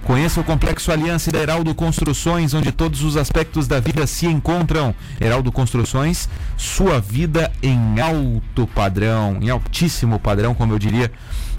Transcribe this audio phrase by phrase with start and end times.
[0.05, 4.95] Conheça o Complexo Aliança da Heraldo Construções, onde todos os aspectos da vida se encontram.
[5.19, 11.11] Heraldo Construções, sua vida em alto padrão, em altíssimo padrão, como eu diria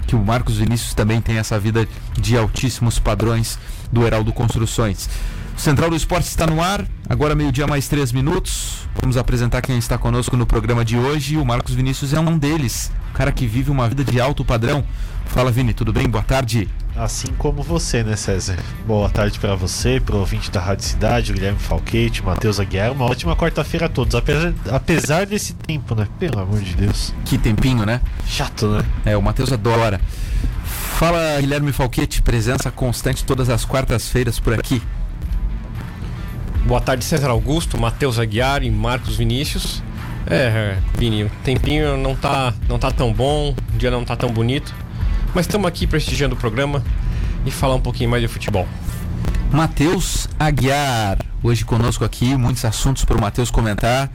[0.07, 3.59] que o Marcos Vinícius também tem essa vida de altíssimos padrões
[3.91, 5.09] do Heraldo Construções.
[5.57, 8.87] O Central do Esporte está no ar, agora meio-dia mais três minutos.
[9.01, 11.35] Vamos apresentar quem está conosco no programa de hoje.
[11.35, 14.83] O Marcos Vinícius é um deles, o cara que vive uma vida de alto padrão.
[15.25, 16.07] Fala, Vini, tudo bem?
[16.07, 16.69] Boa tarde.
[16.95, 18.57] Assim como você, né, César?
[18.87, 22.91] Boa tarde para você, pro ouvinte da Rádio Cidade, Guilherme Falquete, Matheus Aguiar.
[22.91, 26.07] Uma ótima quarta-feira a todos, apesar, apesar desse tempo, né?
[26.19, 27.13] Pelo amor de Deus.
[27.25, 28.01] Que tempinho, né?
[28.25, 28.85] Chato, né?
[29.05, 30.01] É, o Matheus adora.
[30.97, 34.81] Fala, Guilherme Falquete, presença constante todas as quartas-feiras por aqui.
[36.65, 39.83] Boa tarde, César Augusto, Matheus Aguiar e Marcos Vinícius.
[40.25, 44.31] É, Vini, o tempinho não tá, não tá tão bom, o dia não tá tão
[44.31, 44.73] bonito.
[45.35, 46.83] Mas estamos aqui prestigiando o programa
[47.45, 48.67] e falar um pouquinho mais de futebol.
[49.51, 54.09] Matheus Aguiar, hoje conosco aqui, muitos assuntos para o Matheus comentar.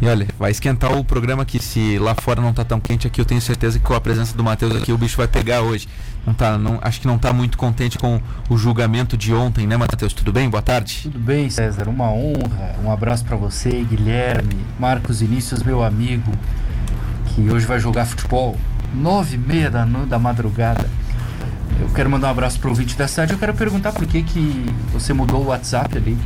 [0.00, 1.58] E olha, vai esquentar o programa aqui.
[1.58, 4.36] Se lá fora não tá tão quente aqui, eu tenho certeza que com a presença
[4.36, 5.88] do Matheus aqui o bicho vai pegar hoje.
[6.24, 9.76] Não tá, não, acho que não tá muito contente com o julgamento de ontem, né,
[9.76, 10.12] Matheus?
[10.12, 10.48] Tudo bem?
[10.48, 11.00] Boa tarde.
[11.02, 11.88] Tudo bem, César.
[11.88, 12.76] Uma honra.
[12.84, 16.30] Um abraço para você, Guilherme, Marcos Inícios, meu amigo,
[17.26, 18.56] que hoje vai jogar futebol
[18.94, 20.88] nove e meia da, da madrugada.
[21.80, 23.32] Eu quero mandar um abraço pro ouvinte da cidade.
[23.32, 26.16] Eu quero perguntar por que, que você mudou o WhatsApp ali.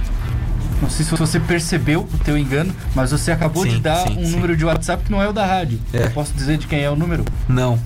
[0.83, 4.19] Não sei se você percebeu o teu engano, mas você acabou Sim, de dar sim,
[4.19, 4.33] um sim.
[4.33, 5.79] número de WhatsApp que não é o da rádio.
[5.93, 6.07] É.
[6.07, 7.25] Eu posso dizer de quem é o número?
[7.49, 7.79] Não.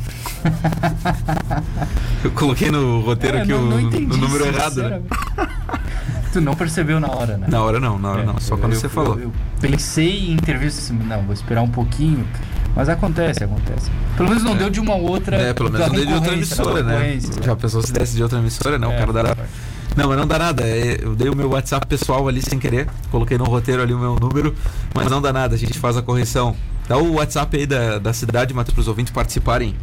[2.24, 5.02] eu coloquei no roteiro É, aqui não, o, não entendi, o número errado, né?
[6.32, 7.46] tu não percebeu na hora, né?
[7.50, 8.40] Na hora não, na hora não.
[8.40, 9.18] Só Eu- quando eu- você falou.
[9.20, 9.30] Eu,
[9.60, 12.26] pensei em entrevista assim, não, vou esperar um pouquinho.
[12.74, 13.90] Mas acontece, acontece.
[14.16, 15.36] Pelo menos não deu de uma outra.
[15.36, 17.18] É, pelo menos não dei de outra emissora, né?
[17.42, 18.92] Já pensou se desse de outra emissora, não?
[18.92, 19.36] É, o cara dará.
[19.96, 20.62] Não, mas não dá nada.
[20.64, 22.86] É, Eu dei o meu WhatsApp pessoal ali sem querer.
[23.10, 24.54] Coloquei no roteiro ali o meu número,
[24.94, 25.54] mas não dá nada.
[25.54, 26.54] A gente faz a correção.
[26.86, 29.74] Dá o WhatsApp aí da, da cidade, Matheus, para os ouvintes participarem.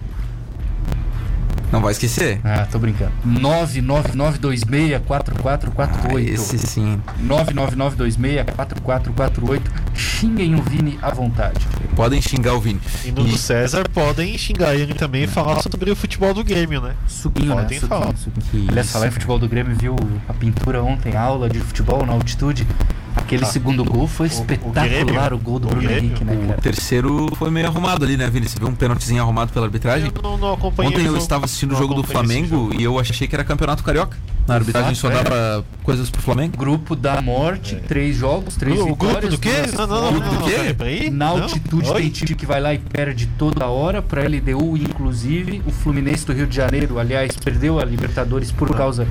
[1.74, 2.40] Não vai esquecer.
[2.44, 3.12] Ah, tô brincando.
[3.28, 5.72] 999264448.
[5.80, 7.02] Ah, esse sim.
[7.26, 9.62] 999264448.
[9.96, 11.66] Xinguem o Vini à vontade.
[11.96, 12.80] Podem xingar o Vini.
[13.04, 16.80] E no do César podem xingar ele também e falar sobre o futebol do Grêmio,
[16.80, 16.94] né?
[17.08, 17.88] Suquinho, Podem né?
[17.88, 18.16] falar.
[18.18, 18.70] Suquinho, suquinho.
[18.70, 19.96] Aliás, falar em futebol do Grêmio, viu
[20.30, 22.68] a pintura ontem, a aula de futebol na altitude.
[23.16, 25.36] Aquele Ah, segundo gol foi o- o espetacular, Grêmio?
[25.36, 26.06] o, gol do O Bruno Grêmio?
[26.06, 26.62] Henrique, né, O cara?
[26.62, 28.48] terceiro foi meio arrumado ali, né, Vini?
[28.50, 30.12] Você viu um pênaltizinho arrumado pela arbitragem?
[30.16, 31.18] Eu não, não acompanhei Ontem o eu jogo.
[31.20, 32.76] estava assistindo o Não jogo do Flamengo jogo.
[32.82, 34.18] e eu achei que era campeonato carioca.
[34.48, 35.30] Na arbitragem só Exato, é.
[35.30, 36.58] dava coisas pro Flamengo.
[36.58, 39.20] Grupo da morte, três jogos, três O vitórias.
[39.20, 39.62] grupo do quê?
[39.62, 41.10] duas Não, não, não, Grupo não, do não, quê?
[41.10, 41.44] Na Não?
[41.44, 42.02] altitude Oi?
[42.02, 46.34] tem time que vai lá e perde toda hora para LDU, inclusive o Fluminense do
[46.34, 49.08] Rio de Janeiro, aliás, perdeu a Libertadores por causa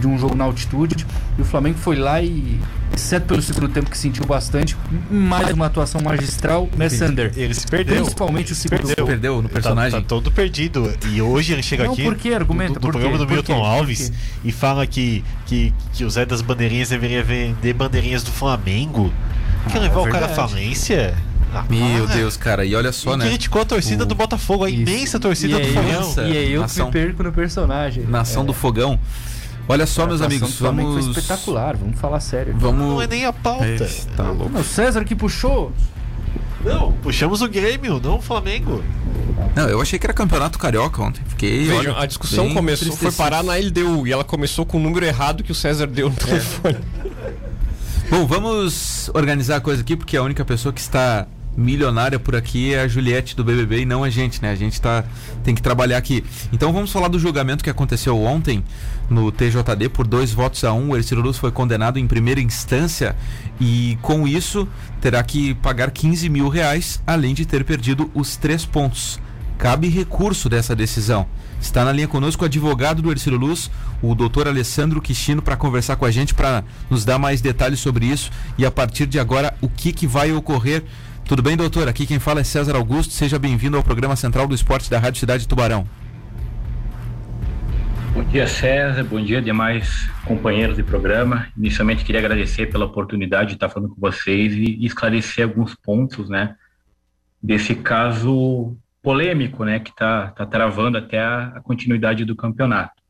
[0.00, 1.06] de um jogo na altitude.
[1.38, 2.58] E o Flamengo foi lá e,
[2.94, 4.76] exceto pelo segundo tempo que sentiu bastante,
[5.10, 7.32] mais uma atuação magistral, né, Sander?
[7.36, 7.96] Ele se perdeu.
[7.96, 9.06] Principalmente o segundo Perdeu.
[9.06, 10.00] Perdeu no Tá- personagem.
[10.00, 10.92] Tá, todo perdido.
[11.12, 12.32] E hoje ele chega Não, aqui por quê?
[12.32, 12.98] Argumenta, do, do por quê?
[13.00, 14.12] programa do Milton Alves
[14.44, 19.12] e fala que, que, que o Zé das Bandeirinhas deveria vender bandeirinhas do Flamengo.
[19.70, 21.14] Quer Ah, levar é o cara à falência?
[21.54, 22.06] Ah, Meu.
[22.06, 22.64] Deus, cara.
[22.64, 23.26] E olha só, e né?
[23.28, 24.80] criticou a torcida O- do Botafogo, a Isso.
[24.82, 26.26] imensa torcida e do é Fogão.
[26.28, 26.86] E é eu que Nação.
[26.86, 28.04] me perco no personagem.
[28.04, 28.98] Nação É, do Fogão.
[29.68, 31.04] Olha só, meus amigos, vamos.
[31.04, 32.54] Foi espetacular, vamos falar sério.
[32.56, 32.78] Vamos.
[32.78, 33.64] Não é nem a pauta.
[33.64, 33.76] É,
[34.16, 34.52] tá louco.
[34.52, 35.72] Não, o César que puxou.
[36.64, 38.82] Não, puxamos o Grêmio, não o Flamengo.
[39.54, 41.22] Não, eu achei que era campeonato carioca ontem.
[41.26, 41.64] Fiquei.
[41.64, 45.04] Vejam, olha, a discussão começou, foi parar na LDU e ela começou com o número
[45.04, 46.78] errado que o César deu no telefone.
[48.08, 52.74] Bom, vamos organizar a coisa aqui, porque a única pessoa que está milionária por aqui
[52.74, 54.50] é a Juliette do BBB e não a gente, né?
[54.50, 55.04] A gente tá,
[55.42, 56.24] tem que trabalhar aqui.
[56.52, 58.62] Então vamos falar do julgamento que aconteceu ontem
[59.08, 60.90] no TJD por dois votos a um.
[60.90, 63.16] O Ercílio Luz foi condenado em primeira instância
[63.60, 64.68] e com isso
[65.00, 69.18] terá que pagar 15 mil reais, além de ter perdido os três pontos.
[69.58, 71.26] Cabe recurso dessa decisão.
[71.60, 73.70] Está na linha conosco o advogado do Ercílio Luz,
[74.02, 78.06] o doutor Alessandro Quistino, para conversar com a gente, para nos dar mais detalhes sobre
[78.06, 80.84] isso e a partir de agora o que, que vai ocorrer.
[81.28, 81.88] Tudo bem, doutor?
[81.88, 83.12] Aqui quem fala é César Augusto.
[83.12, 85.84] Seja bem-vindo ao programa central do esporte da Rádio Cidade Tubarão.
[88.14, 89.02] Bom dia, César.
[89.02, 91.48] Bom dia, demais companheiros de programa.
[91.56, 96.54] Inicialmente, queria agradecer pela oportunidade de estar falando com vocês e esclarecer alguns pontos, né,
[97.42, 103.02] desse caso polêmico, né, que está tá travando até a, a continuidade do campeonato.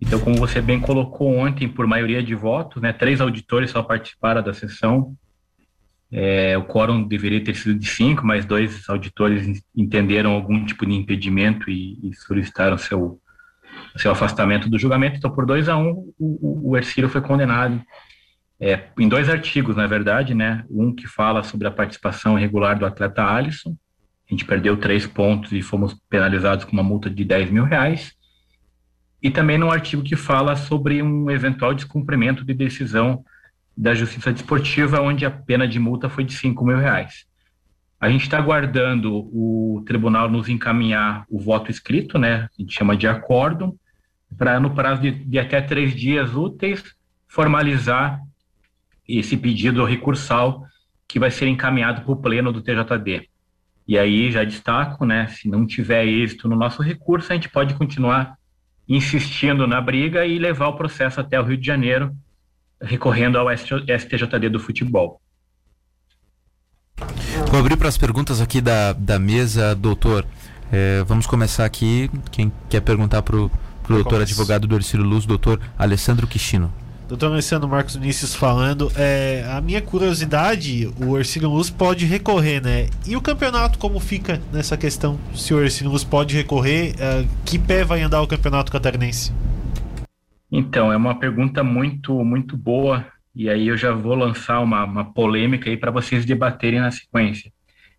[0.00, 4.42] Então, como você bem colocou ontem, por maioria de votos, né, três auditores só participaram
[4.42, 5.16] da sessão.
[6.10, 10.94] É, o quórum deveria ter sido de cinco, mas dois auditores entenderam algum tipo de
[10.94, 13.20] impedimento e, e solicitaram seu
[13.96, 15.16] seu afastamento do julgamento.
[15.16, 17.82] Então, por 2 a 1 um, o, o Ercílio foi condenado
[18.60, 20.64] é, em dois artigos, na verdade, né?
[20.70, 23.76] Um que fala sobre a participação irregular do atleta Alisson.
[24.28, 28.12] A gente perdeu três pontos e fomos penalizados com uma multa de 10 mil reais.
[29.22, 33.24] E também num artigo que fala sobre um eventual descumprimento de decisão
[33.78, 37.24] da Justiça Desportiva, onde a pena de multa foi de 5 mil reais.
[38.00, 42.48] A gente está aguardando o tribunal nos encaminhar o voto escrito, né?
[42.58, 43.76] A gente chama de acórdão,
[44.36, 46.82] para no prazo de, de, até três dias úteis
[47.28, 48.20] formalizar
[49.08, 50.66] esse pedido recursal
[51.06, 53.28] que vai ser encaminhado para o pleno do TJD.
[53.86, 55.28] E aí já destaco, né?
[55.28, 58.36] Se não tiver êxito no nosso recurso, a gente pode continuar
[58.88, 62.12] insistindo na briga e levar o processo até o Rio de Janeiro,
[62.80, 65.20] recorrendo ao STJD do futebol.
[67.50, 70.26] Vou abrir para as perguntas aqui da, da mesa, doutor.
[70.70, 72.10] É, vamos começar aqui.
[72.30, 73.50] Quem quer perguntar para o
[73.88, 76.72] doutor advogado do Ercílio Luz, doutor Alessandro Quistino.
[77.08, 82.88] Doutor Alessandro Marcos Vinícius falando, é, a minha curiosidade, o Ercílio Luz pode recorrer, né?
[83.06, 85.18] E o campeonato como fica nessa questão?
[85.34, 89.32] Se o Ercílio Luz pode recorrer, é, que pé vai andar o campeonato catarinense?
[90.50, 95.12] Então, é uma pergunta muito, muito boa e aí eu já vou lançar uma, uma
[95.12, 97.52] polêmica aí para vocês debaterem na sequência.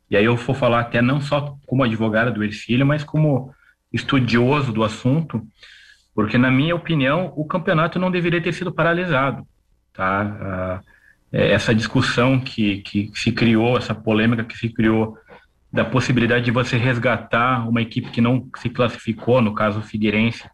[0.10, 3.54] E aí eu vou falar até não só como advogado do Ercílio, mas como
[3.94, 5.42] estudioso do assunto,
[6.14, 9.48] porque na minha opinião o campeonato não deveria ter sido paralisado,
[9.94, 10.82] tá?
[11.32, 15.16] essa discussão que, que se criou, essa polêmica que se criou
[15.72, 20.50] da possibilidade de você resgatar uma equipe que não se classificou, no caso o Figueirense,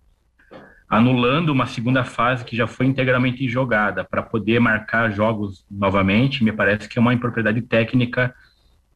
[0.96, 6.52] anulando uma segunda fase que já foi integralmente jogada para poder marcar jogos novamente, me
[6.52, 8.34] parece que é uma impropriedade técnica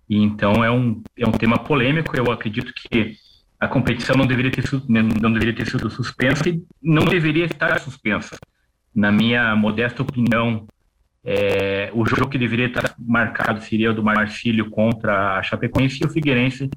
[0.09, 2.15] e então é um, é um tema polêmico.
[2.15, 3.15] Eu acredito que
[3.59, 7.79] a competição não deveria ter sido, não deveria ter sido suspensa e não deveria estar
[7.79, 8.37] suspensa.
[8.95, 10.65] Na minha modesta opinião,
[11.23, 16.05] é, o jogo que deveria estar marcado seria o do Marcílio contra a Chapecoense e
[16.05, 16.69] o Figueirense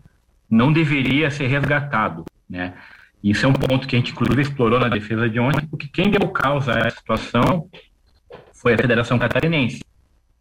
[0.50, 2.75] não deveria ser resgatado, né?
[3.23, 6.11] Isso é um ponto que a gente, inclusive, explorou na defesa de ontem, porque quem
[6.11, 7.69] deu causa essa situação
[8.52, 9.85] foi a Federação Catarinense,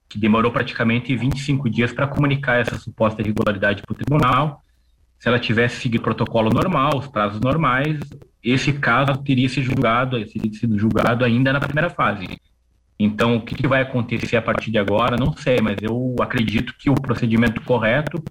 [0.10, 4.64] que demorou praticamente 25 dias para comunicar essa suposta irregularidade para o tribunal.
[5.20, 8.00] Se ela tivesse seguido o protocolo normal, os prazos normais,
[8.44, 12.28] esse caso teria sido julgado, teria sido julgado ainda na primeira fase.
[13.00, 16.90] Então, o que vai acontecer a partir de agora, não sei, mas eu acredito que
[16.90, 18.24] o procedimento correto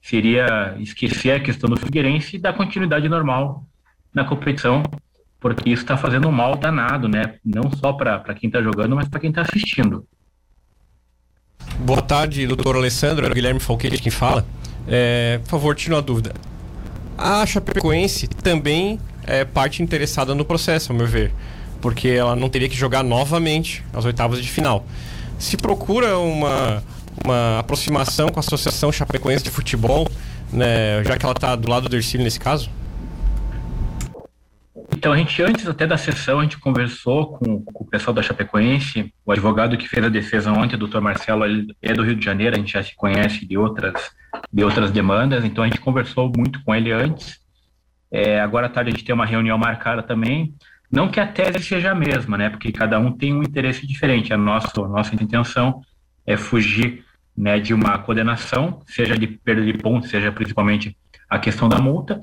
[0.00, 3.64] seria esquecer a questão do Figueirense e dar continuidade normal
[4.14, 4.82] na competição,
[5.40, 7.36] porque isso está fazendo um mal danado, né?
[7.44, 10.06] Não só para quem está jogando, mas para quem está assistindo.
[11.78, 13.26] Boa tarde, doutor Alessandro.
[13.26, 14.44] É o Guilherme Falquete quem fala.
[14.86, 16.32] É, por favor, tire uma dúvida.
[17.16, 21.32] A Chapecoense também é parte interessada no processo, ao meu ver,
[21.80, 24.84] porque ela não teria que jogar novamente as oitavas de final.
[25.38, 26.82] Se procura uma,
[27.24, 30.08] uma aproximação com a Associação Chapecoense de Futebol,
[30.52, 32.70] né, já que ela está do lado do Ercílio nesse caso?
[34.94, 38.22] Então, a gente, antes até da sessão, a gente conversou com, com, o pessoal da
[38.22, 42.14] Chapecoense, o advogado que fez a defesa ontem, o doutor Marcelo, ele é do Rio
[42.14, 44.10] de Janeiro, a gente já se conhece de outras,
[44.52, 47.40] de outras demandas, então a gente conversou muito com ele antes.
[48.10, 50.54] É, agora à tarde a gente tem uma reunião marcada também.
[50.90, 52.50] Não que a tese seja a mesma, né?
[52.50, 54.34] Porque cada um tem um interesse diferente.
[54.34, 55.80] A nossa, a nossa intenção
[56.26, 57.02] é fugir
[57.34, 60.94] né, de uma condenação, seja de perda de pontos, seja principalmente
[61.30, 62.20] a questão da multa.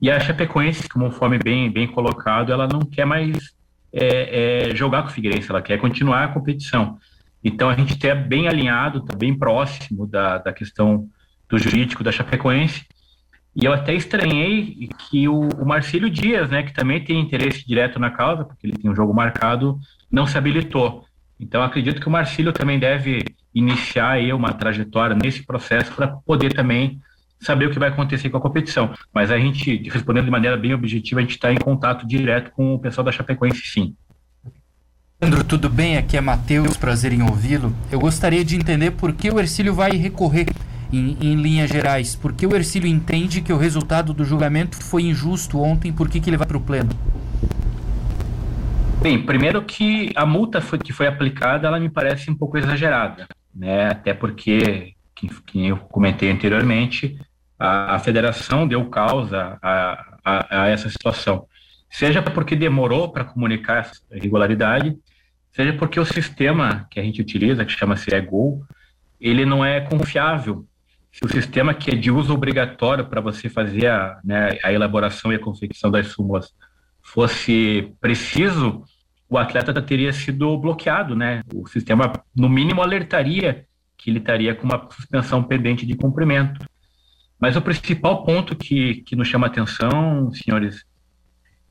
[0.00, 3.52] E a Chapecoense, conforme bem, bem colocado, ela não quer mais
[3.92, 6.98] é, é, jogar com o Figueirense, ela quer continuar a competição.
[7.42, 11.08] Então a gente está bem alinhado, está bem próximo da, da questão
[11.48, 12.86] do jurídico da Chapecoense.
[13.56, 17.98] E eu até estranhei que o, o Marcílio Dias, né, que também tem interesse direto
[17.98, 19.78] na causa, porque ele tem um jogo marcado,
[20.10, 21.04] não se habilitou.
[21.40, 23.24] Então acredito que o Marcílio também deve
[23.54, 27.00] iniciar aí uma trajetória nesse processo para poder também
[27.40, 28.92] saber o que vai acontecer com a competição.
[29.12, 32.74] Mas a gente, respondendo de maneira bem objetiva, a gente está em contato direto com
[32.74, 33.94] o pessoal da Chapecoense, sim.
[35.20, 35.96] Sandro, tudo bem?
[35.96, 37.74] Aqui é Matheus, prazer em ouvi-lo.
[37.90, 40.46] Eu gostaria de entender por que o Ercílio vai recorrer
[40.92, 42.14] em, em, linhas gerais.
[42.14, 45.92] Por que o Ercílio entende que o resultado do julgamento foi injusto ontem?
[45.92, 46.90] Por que, que ele vai para o pleno?
[49.02, 53.26] Bem, primeiro que a multa foi, que foi aplicada, ela me parece um pouco exagerada,
[53.54, 53.90] né?
[53.90, 57.16] Até porque, que, que eu comentei anteriormente,
[57.58, 61.46] a, a federação deu causa a, a, a, essa situação.
[61.90, 64.96] Seja porque demorou para comunicar essa irregularidade,
[65.50, 68.62] seja porque o sistema que a gente utiliza, que chama-se EGOL,
[69.20, 70.64] ele não é confiável.
[71.10, 75.32] Se o sistema que é de uso obrigatório para você fazer a, né, a elaboração
[75.32, 76.52] e a confecção das súmulas
[77.02, 78.84] fosse preciso,
[79.28, 81.42] o atleta teria sido bloqueado, né?
[81.54, 86.64] O sistema, no mínimo, alertaria que ele estaria com uma suspensão pendente de cumprimento.
[87.40, 90.84] Mas o principal ponto que, que nos chama atenção, senhores,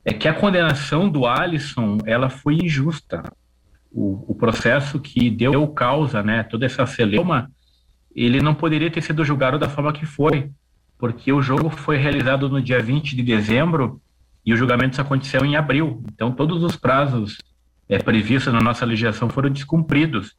[0.05, 3.23] é que a condenação do Alisson, ela foi injusta.
[3.91, 7.51] O, o processo que deu causa, né, toda essa celeuma,
[8.15, 10.49] ele não poderia ter sido julgado da forma que foi,
[10.97, 14.01] porque o jogo foi realizado no dia 20 de dezembro
[14.45, 16.01] e o julgamento aconteceu em abril.
[16.13, 17.37] Então, todos os prazos
[17.89, 20.35] é, previstos na nossa legislação foram descumpridos.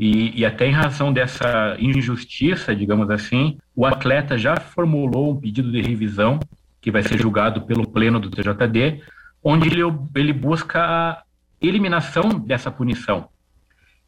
[0.00, 5.70] E, e, até em razão dessa injustiça, digamos assim, o atleta já formulou um pedido
[5.70, 6.40] de revisão,
[6.80, 9.02] que vai ser julgado pelo pleno do TJD,
[9.44, 9.82] onde ele,
[10.14, 11.22] ele busca a
[11.60, 13.28] eliminação dessa punição.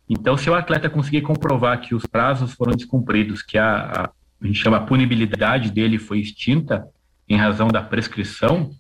[0.08, 4.46] Então, se o atleta conseguir comprovar que os prazos foram descumpridos, que a, a, a
[4.46, 6.88] gente chama a punibilidade dele foi extinta
[7.28, 8.70] em razão da prescrição,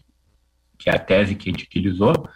[0.78, 2.26] que é a tese que a gente utilizou,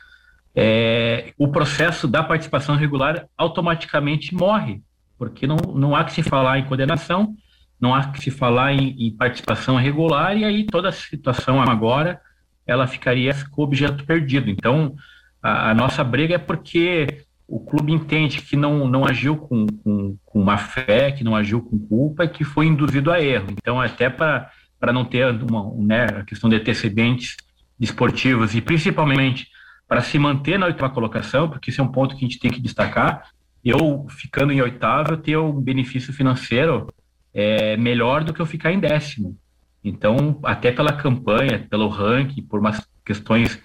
[0.55, 1.06] é,
[1.39, 4.83] o processo da participação regular automaticamente morre,
[5.19, 7.35] porque não, não há que se falar em condenação,
[7.81, 12.21] não há que se falar em, em participação regular, e aí toda a situação agora
[12.67, 14.51] ela ficaria com objeto perdido.
[14.51, 14.95] Então,
[15.43, 20.17] a, a, nossa briga é porque o clube entende que não, não agiu com, com,
[20.25, 23.49] com má fé, que não agiu com culpa e que foi induzido a erro.
[23.53, 24.51] Então, até para
[24.93, 27.37] não ter uma, né, a questão de antecedentes
[27.79, 29.47] desportivos e principalmente
[29.89, 32.51] para se manter na oitava colocação, porque esse é um ponto que a gente tem
[32.51, 33.31] que destacar.
[33.65, 36.93] Eu, ficando em oitavo, eu tenho um benefício financeiro
[37.33, 39.37] é, melhor do que eu ficar em décimo.
[39.83, 43.61] Então, até pela campanha, pelo ranking, por umas questões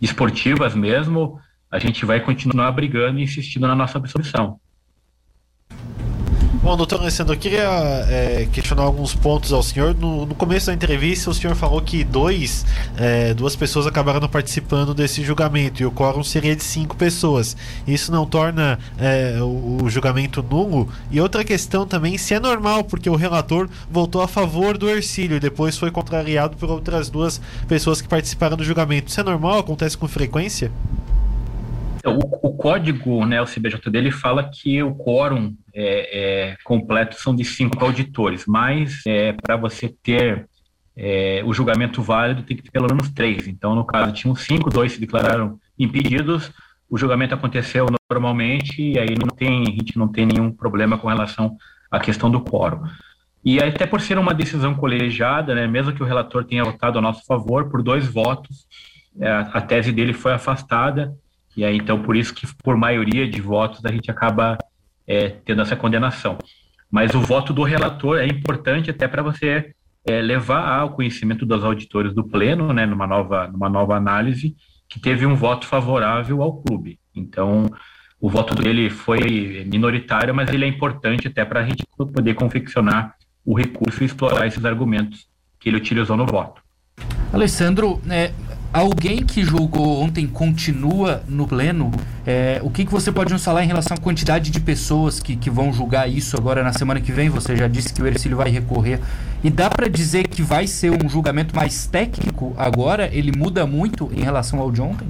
[0.00, 1.40] esportivas mesmo,
[1.70, 4.60] a gente vai continuar brigando e insistindo na nossa absolvição.
[6.64, 7.68] Bom, doutor Alessandro, eu queria
[8.08, 9.94] é, questionar alguns pontos ao senhor.
[9.94, 12.64] No, no, começo da entrevista, o senhor falou que dois,
[12.96, 17.54] é, duas pessoas acabaram participando desse julgamento e o quórum seria de cinco pessoas.
[17.86, 20.88] Isso não torna é, o, o, julgamento nulo?
[21.10, 25.36] E outra questão também, se é normal, porque o relator votou a favor do Ercílio
[25.36, 29.10] e depois foi contrariado por outras duas pessoas que participaram do julgamento.
[29.10, 29.58] Isso é normal?
[29.58, 30.72] Acontece com frequência?
[32.06, 37.34] O, o, código, né, o CBJ dele fala que o quórum é, é, completo são
[37.34, 40.48] de cinco auditores, mas é, para você ter
[40.96, 43.48] é, o julgamento válido tem que ter pelo menos três.
[43.48, 46.52] Então, no caso, tinham cinco, dois se declararam impedidos,
[46.88, 51.08] o julgamento aconteceu normalmente e aí não tem, a gente não tem nenhum problema com
[51.08, 51.56] relação
[51.90, 52.82] à questão do quórum.
[53.44, 57.02] E até por ser uma decisão colegiada, né, mesmo que o relator tenha votado a
[57.02, 58.66] nosso favor por dois votos,
[59.20, 61.14] é, a tese dele foi afastada
[61.56, 64.58] e aí, então, por isso que, por maioria de votos, a gente acaba
[65.06, 66.38] é, tendo essa condenação.
[66.90, 69.74] Mas o voto do relator é importante até para você
[70.06, 74.54] é, levar ao conhecimento dos auditores do Pleno, né, numa nova, numa nova análise,
[74.88, 76.98] que teve um voto favorável ao clube.
[77.14, 77.66] Então,
[78.20, 83.14] o voto dele foi minoritário, mas ele é importante até para a gente poder confeccionar
[83.44, 85.26] o recurso e explorar esses argumentos
[85.58, 86.62] que ele utilizou no voto.
[87.32, 88.32] Alessandro, é,
[88.74, 91.92] alguém que julgou ontem continua no pleno?
[92.26, 95.36] É, o que, que você pode nos falar em relação à quantidade de pessoas que,
[95.36, 97.28] que vão julgar isso agora na semana que vem?
[97.28, 98.98] Você já disse que o Ercílio vai recorrer.
[99.44, 103.08] E dá para dizer que vai ser um julgamento mais técnico agora?
[103.14, 105.06] Ele muda muito em relação ao de ontem?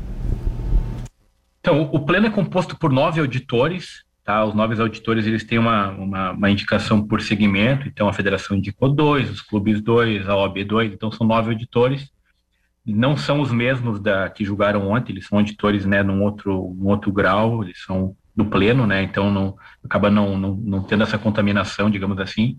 [1.61, 4.45] Então, o pleno é composto por nove auditores, tá?
[4.45, 8.91] Os nove auditores eles têm uma, uma, uma, indicação por segmento, então a federação indicou
[8.91, 12.13] dois, os clubes dois, a OAB dois, então são nove auditores.
[12.87, 16.89] Não são os mesmos da que julgaram ontem, eles são auditores, né, num outro, num
[16.89, 19.03] outro grau, eles são do pleno, né?
[19.03, 22.59] Então não acaba não, não, não tendo essa contaminação, digamos assim.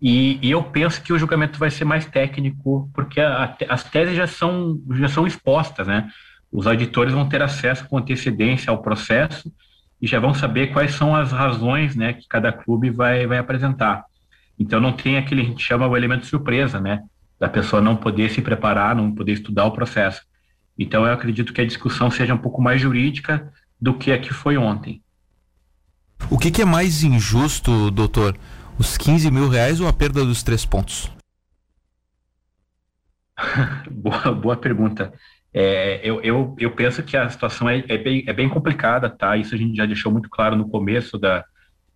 [0.00, 3.82] E, e, eu penso que o julgamento vai ser mais técnico, porque a, a, as
[3.82, 6.08] teses já são, já são expostas, né?
[6.52, 9.52] Os auditores vão ter acesso com antecedência ao processo
[10.00, 14.04] e já vão saber quais são as razões né, que cada clube vai, vai apresentar.
[14.58, 17.02] Então não tem aquele, a gente chama o elemento surpresa, né?
[17.38, 20.22] Da pessoa não poder se preparar, não poder estudar o processo.
[20.78, 24.32] Então eu acredito que a discussão seja um pouco mais jurídica do que a que
[24.32, 25.02] foi ontem.
[26.30, 28.36] O que, que é mais injusto, doutor?
[28.78, 31.10] Os 15 mil reais ou a perda dos três pontos?
[33.90, 35.12] boa, boa pergunta.
[35.52, 39.36] É, eu, eu, eu penso que a situação é, é, bem, é bem complicada, tá?
[39.36, 41.44] Isso a gente já deixou muito claro no começo da,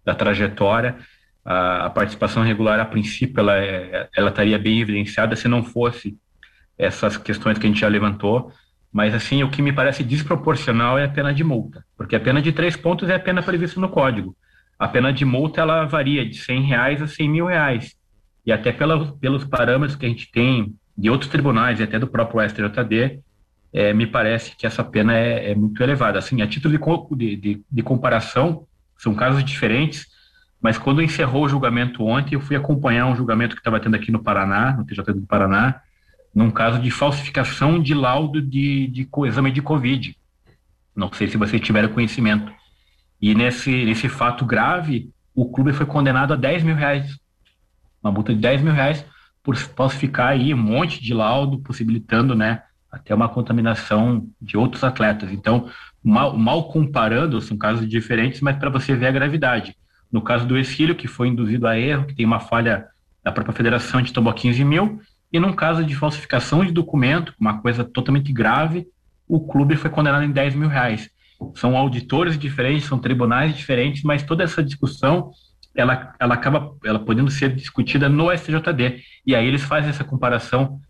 [0.05, 0.97] da trajetória.
[1.45, 6.17] A, a participação regular, a princípio, ela, é, ela estaria bem evidenciada se não fosse
[6.79, 8.53] essas questões que a gente já levantou.
[8.93, 12.43] Mas, assim, o que me parece desproporcional é a pena de multa, porque a pena
[12.43, 14.37] de três pontos é a pena prevista no Código.
[14.79, 17.97] A pena de multa, ela varia de 100 reais a 100 mil reais.
[18.45, 22.07] E até pela, pelos parâmetros que a gente tem de outros tribunais e até do
[22.07, 23.21] próprio STJD,
[23.73, 26.19] é, me parece que essa pena é, é muito elevada.
[26.19, 26.77] Assim, a título
[27.17, 28.67] de, de, de, comparação,
[28.99, 30.07] são casos diferentes,
[30.63, 34.13] mas quando encerrou o julgamento ontem, eu fui acompanhar um julgamento que estava tendo aqui
[34.13, 35.81] no Paraná, no TJD do Paraná,
[36.33, 40.17] num caso de falsificação de laudo de, de, de exame de Covid.
[40.95, 42.53] Não sei se vocês tiveram conhecimento.
[43.21, 47.19] E nesse, nesse fato grave, o clube foi condenado a 10 mil reais.
[48.01, 49.05] Uma multa de 10 mil reais
[49.43, 55.33] por falsificar aí um monte de laudo, possibilitando, né, até uma contaminação de outros atletas.
[55.33, 55.69] Então,
[56.05, 59.77] mal, mal comparando, são casos diferentes, mas para você ver a gravidade.
[60.13, 62.87] No caso do Exílio, que foi induzido a erro, que tem uma falha
[63.25, 65.01] da própria federação, a gente tomou 15 mil,
[65.33, 68.87] e num caso de falsificação de documento, uma coisa totalmente grave,
[69.27, 71.09] o clube foi condenado em 10 mil reais.
[71.55, 75.33] São auditores diferentes, são tribunais diferentes, mas toda essa discussão
[75.75, 79.01] ela, ela acaba ela podendo ser discutida no STJD.
[79.27, 80.81] E aí eles fazem essa comparação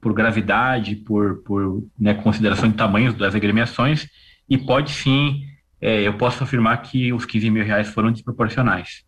[0.00, 4.08] por gravidade, por, por né, consideração de tamanhos das agremiações,
[4.48, 5.42] e pode sim,
[5.82, 9.02] é, eu posso afirmar que os 15 mil reais foram desproporcionais.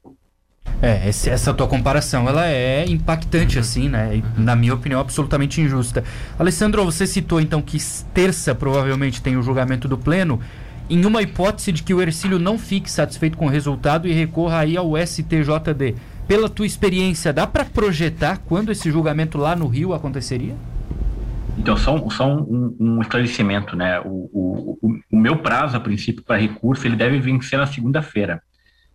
[0.83, 4.21] É, essa tua comparação, ela é impactante, assim, né?
[4.37, 6.03] Na minha opinião, absolutamente injusta.
[6.37, 7.79] Alessandro, você citou então que
[8.13, 10.41] terça provavelmente tem o julgamento do pleno.
[10.91, 14.59] Em uma hipótese de que o Ercílio não fique satisfeito com o resultado e recorra
[14.59, 15.95] aí ao STJD,
[16.27, 20.55] pela tua experiência, dá para projetar quando esse julgamento lá no Rio aconteceria?
[21.57, 24.01] Então, só, só um, um esclarecimento, né?
[24.01, 24.79] O, o,
[25.11, 28.43] o, meu prazo, a princípio, para recurso, ele deve vencer na segunda-feira.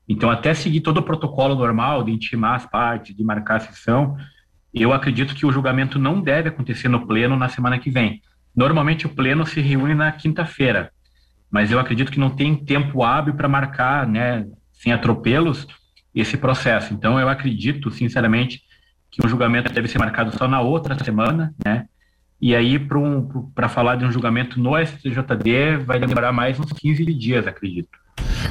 [0.07, 4.17] Então, até seguir todo o protocolo normal de intimar as partes, de marcar a sessão,
[4.73, 8.21] eu acredito que o julgamento não deve acontecer no pleno na semana que vem.
[8.55, 10.91] Normalmente, o pleno se reúne na quinta-feira,
[11.49, 15.67] mas eu acredito que não tem tempo hábil para marcar, né, sem atropelos,
[16.13, 16.93] esse processo.
[16.93, 18.61] Então, eu acredito, sinceramente,
[19.11, 21.85] que o julgamento deve ser marcado só na outra semana, né?
[22.41, 23.27] E aí, para um,
[23.69, 27.89] falar de um julgamento no STJD, vai demorar mais uns 15 dias, acredito.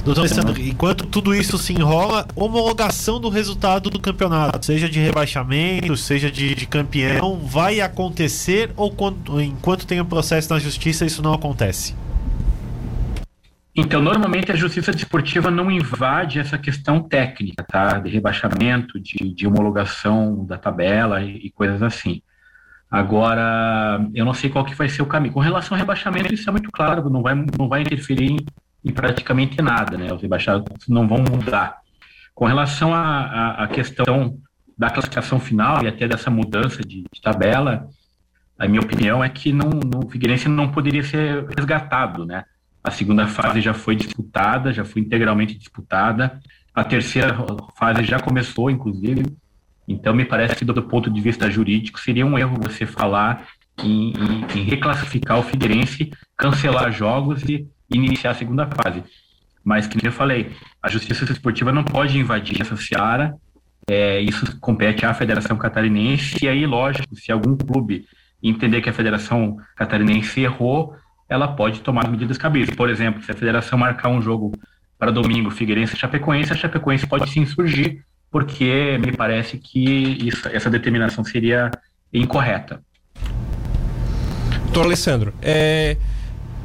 [0.04, 5.96] Doutor Alessandro, enquanto tudo isso se enrola, homologação do resultado do campeonato, seja de rebaixamento,
[5.96, 11.22] seja de, de campeão, vai acontecer ou quando, enquanto tem o processo na justiça isso
[11.22, 11.94] não acontece?
[13.80, 17.98] Então, normalmente a justiça desportiva não invade essa questão técnica, tá?
[17.98, 22.20] De rebaixamento, de, de homologação da tabela e, e, coisas assim.
[22.90, 25.34] Agora, eu não sei qual que vai ser o caminho.
[25.34, 28.38] Com relação ao rebaixamento, isso é muito claro, não vai, não vai interferir em,
[28.84, 30.12] em praticamente nada, né?
[30.12, 31.78] Os rebaixados não vão mudar.
[32.34, 34.38] Com relação à questão
[34.76, 37.88] da classificação final e até dessa mudança de, de tabela,
[38.58, 42.44] a minha opinião é que não, não, o Figueirense não poderia ser resgatado, né?
[42.82, 46.40] A segunda fase já foi disputada, já foi integralmente disputada.
[46.74, 47.36] A terceira
[47.76, 49.24] fase já começou, inclusive.
[49.88, 53.48] Então, me parece que, do ponto de vista jurídico, seria um erro você falar
[53.82, 59.02] em, em, em reclassificar o Figueirense, cancelar jogos e iniciar a segunda fase.
[59.64, 63.34] Mas, como eu falei, a justiça esportiva não pode invadir essa seara.
[63.88, 66.44] É, isso compete à Federação Catarinense.
[66.44, 68.04] E aí, lógico, se algum clube
[68.42, 70.94] entender que a Federação Catarinense errou,
[71.28, 72.76] ela pode tomar medidas cabíveis.
[72.76, 74.52] Por exemplo, se a federação marcar um jogo
[74.98, 80.48] para domingo, Figueirense e Chapecoense, a Chapecoense pode sim surgir, porque me parece que isso,
[80.48, 81.70] essa determinação seria
[82.12, 82.80] incorreta.
[84.64, 85.96] Doutor Alessandro, é,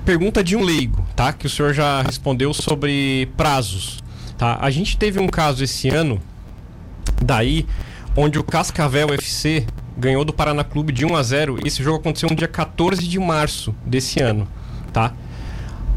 [0.05, 1.31] pergunta de um leigo, tá?
[1.31, 4.03] Que o senhor já respondeu sobre prazos.
[4.37, 4.57] Tá?
[4.61, 6.21] A gente teve um caso esse ano,
[7.21, 7.65] daí,
[8.15, 9.65] onde o Cascavel FC
[9.97, 13.19] ganhou do Paraná Clube de 1 a 0 Esse jogo aconteceu no dia 14 de
[13.19, 14.47] março desse ano,
[14.91, 15.13] tá?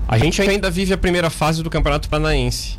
[0.07, 2.79] A gente ainda vive a primeira fase do Campeonato Paranaense.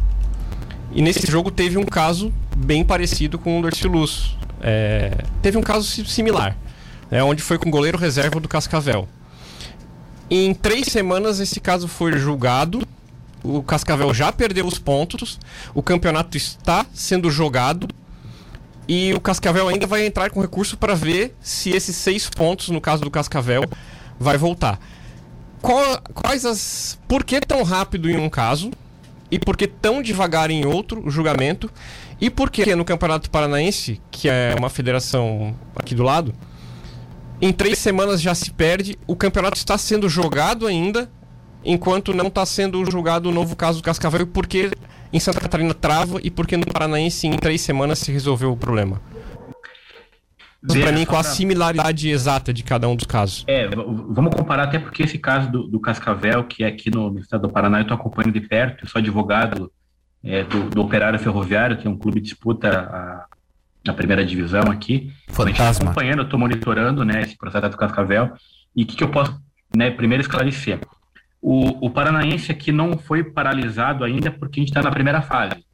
[0.98, 4.36] E nesse jogo teve um caso bem parecido com o do Ercilus.
[4.60, 6.58] É, teve um caso similar,
[7.12, 9.08] né, onde foi com o goleiro reserva do Cascavel.
[10.28, 12.82] Em três semanas esse caso foi julgado.
[13.44, 15.40] O Cascavel já perdeu os pontos.
[15.72, 17.88] O campeonato está sendo jogado.
[18.88, 22.82] E o Cascavel ainda vai entrar com recurso para ver se esses seis pontos, no
[22.82, 23.64] caso do Cascavel,
[24.20, 24.80] vai voltar.
[25.62, 26.98] Qual, quais as.
[27.08, 28.72] Por que tão rápido em um caso?
[29.30, 31.70] E por que tão devagar em outro o julgamento?
[32.20, 36.34] E por que no Campeonato Paranaense, que é uma federação aqui do lado,
[37.42, 41.10] em três semanas já se perde, o campeonato está sendo jogado ainda,
[41.64, 44.72] enquanto não está sendo julgado o novo caso do Cascavel, e por que
[45.14, 48.58] em Santa Catarina trava e por que no Paranaense em três semanas se resolveu o
[48.58, 49.00] problema?
[50.68, 53.44] Para mim, qual a similaridade exata de cada um dos casos?
[53.48, 57.20] É, vamos comparar até porque esse caso do, do Cascavel, que é aqui no, no,
[57.20, 59.72] estado do Paraná, eu estou acompanhando de perto, eu sou advogado
[60.24, 63.26] é, do, do, Operário Ferroviário, que é um clube de disputa a,
[63.90, 65.12] a primeira divisão aqui.
[65.30, 65.92] Fantasma.
[65.92, 68.34] acompanhando, estou monitorando né, esse processo do Cascavel.
[68.76, 69.40] E o que, que, eu posso
[69.76, 70.80] né, primeiro esclarecer?
[71.42, 75.67] O, o Paranaense aqui não foi paralisado ainda porque a gente está na primeira fase.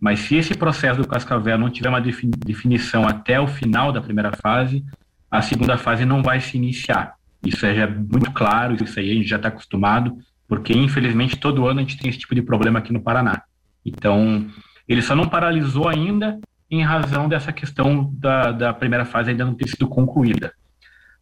[0.00, 4.32] Mas se esse processo do Cascavel não tiver uma definição até o final da primeira
[4.32, 4.84] fase,
[5.30, 7.14] a segunda fase não vai se iniciar.
[7.44, 11.80] Isso é muito claro, isso aí a gente já está acostumado, porque infelizmente todo ano
[11.80, 13.42] a gente tem esse tipo de problema aqui no Paraná.
[13.84, 14.46] Então,
[14.86, 16.38] ele só não paralisou ainda
[16.70, 20.52] em razão dessa questão da, da primeira fase ainda não ter sido concluída.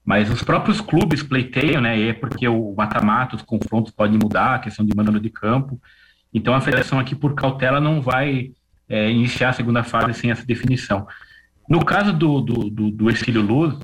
[0.04, 2.00] Mas os próprios clubes pleiteiam, né?
[2.00, 5.80] É porque o mata-mata, os confrontos podem mudar, a questão de mando de campo.
[6.32, 8.52] Então a federação aqui, por cautela, não vai
[8.88, 11.06] é, iniciar a segunda fase sem essa definição.
[11.68, 13.76] No caso do, do, do, do Exílio Luz,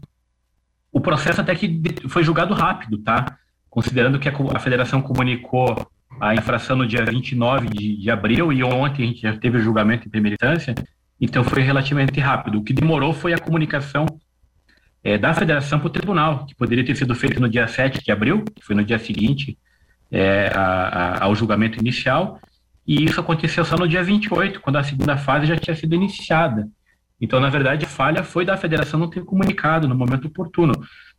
[0.93, 3.37] o processo até que foi julgado rápido, tá?
[3.69, 8.62] Considerando que a, a federação comunicou a infração no dia 29 de, de abril e
[8.62, 10.75] ontem a gente já teve o julgamento em primeira instância,
[11.21, 12.59] então foi relativamente rápido.
[12.59, 14.07] O que demorou foi a comunicação
[15.03, 18.12] é, da federação para o tribunal, que poderia ter sido feito no dia 7 de
[18.12, 19.59] abril, que foi no dia seguinte
[20.11, 22.41] é, a, a, ao julgamento inicial,
[22.87, 26.68] e isso aconteceu só no dia 28, quando a segunda fase já tinha sido iniciada.
[27.21, 30.73] Então, na verdade, a falha foi da federação não ter comunicado no momento oportuno,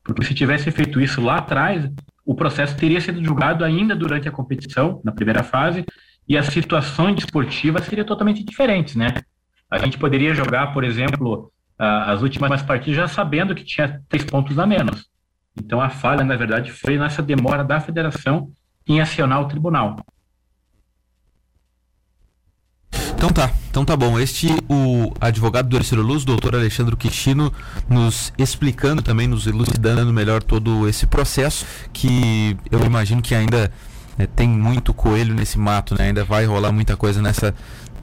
[0.03, 1.89] porque se tivesse feito isso lá atrás,
[2.25, 5.85] o processo teria sido julgado ainda durante a competição, na primeira fase,
[6.27, 9.13] e as situações desportivas seriam totalmente diferentes, né?
[9.69, 14.59] A gente poderia jogar, por exemplo, as últimas partidas já sabendo que tinha três pontos
[14.59, 15.07] a menos.
[15.57, 18.51] Então, a falha, na verdade, foi nessa demora da federação
[18.87, 19.97] em acionar o tribunal.
[23.23, 24.19] Então tá, então tá bom.
[24.19, 27.53] Este o advogado do Ercílio Luz, doutor Alexandre Quixino,
[27.87, 33.71] nos explicando também, nos elucidando melhor todo esse processo, que eu imagino que ainda
[34.19, 36.07] é, tem muito coelho nesse mato, né?
[36.07, 37.55] Ainda vai rolar muita coisa nessa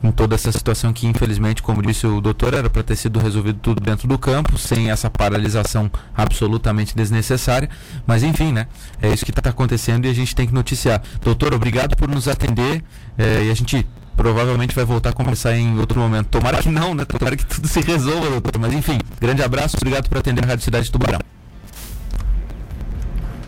[0.03, 3.59] em toda essa situação que infelizmente, como disse o doutor, era para ter sido resolvido
[3.61, 7.69] tudo dentro do campo, sem essa paralisação absolutamente desnecessária.
[8.07, 8.67] Mas enfim, né?
[9.03, 11.03] É isso que está acontecendo e a gente tem que noticiar.
[11.23, 12.83] Doutor, obrigado por nos atender
[13.19, 13.87] é, e a gente
[14.21, 16.27] provavelmente vai voltar a conversar em outro momento.
[16.27, 17.07] Tomara que não, né?
[17.07, 18.59] Tomara que tudo se resolva, doutor.
[18.61, 21.21] Mas enfim, grande abraço, obrigado por atender a Rádio Cidade de Tubarão.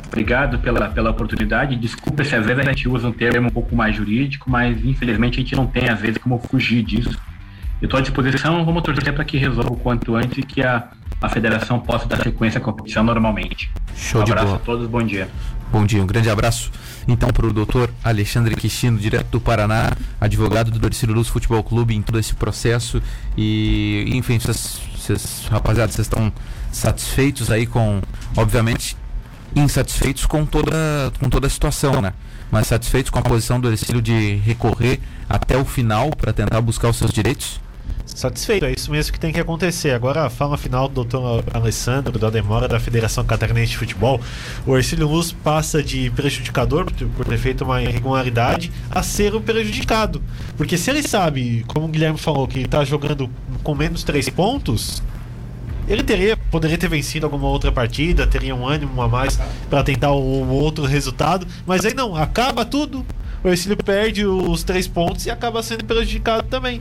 [0.07, 1.77] Obrigado pela, pela oportunidade.
[1.77, 5.35] Desculpa se às vezes a gente usa um termo um pouco mais jurídico, mas infelizmente
[5.35, 7.19] a gente não tem às vezes como fugir disso.
[7.83, 10.89] Eu estou à disposição, vamos torcer para que resolva o quanto antes e que a,
[11.21, 13.71] a federação possa dar sequência à competição normalmente.
[13.95, 14.59] Show um de abraço bola.
[14.59, 15.29] a todos, bom dia.
[15.71, 16.71] Bom dia, um grande abraço.
[17.07, 21.95] Então, para o doutor Alexandre Quixino, direto do Paraná, advogado do Dorcílio Luz Futebol Clube,
[21.95, 23.03] em todo esse processo.
[23.37, 26.33] E, enfim, vocês, rapaziada, vocês estão
[26.71, 28.01] satisfeitos aí com,
[28.37, 28.97] obviamente,
[29.55, 32.13] insatisfeitos com toda, com toda a situação, né?
[32.51, 36.89] Mas satisfeitos com a posição do Ercílio de recorrer até o final para tentar buscar
[36.89, 37.61] os seus direitos?
[38.15, 39.91] Satisfeito, é isso mesmo que tem que acontecer.
[39.91, 44.21] Agora, a fala final do doutor Alessandro, da demora da Federação Catarinense de Futebol.
[44.67, 50.23] O Ercílio Luz passa de prejudicador, por ter feito uma irregularidade, a ser o prejudicado.
[50.57, 53.31] Porque se ele sabe, como o Guilherme falou, que está jogando
[53.63, 55.03] com menos três pontos,
[55.89, 60.13] ele teria, poderia ter vencido alguma outra partida, teria um ânimo a mais para tentar
[60.13, 63.05] o, outro resultado, mas aí não, acaba tudo.
[63.43, 66.81] O Ercílio perde os três pontos e acaba sendo prejudicado também.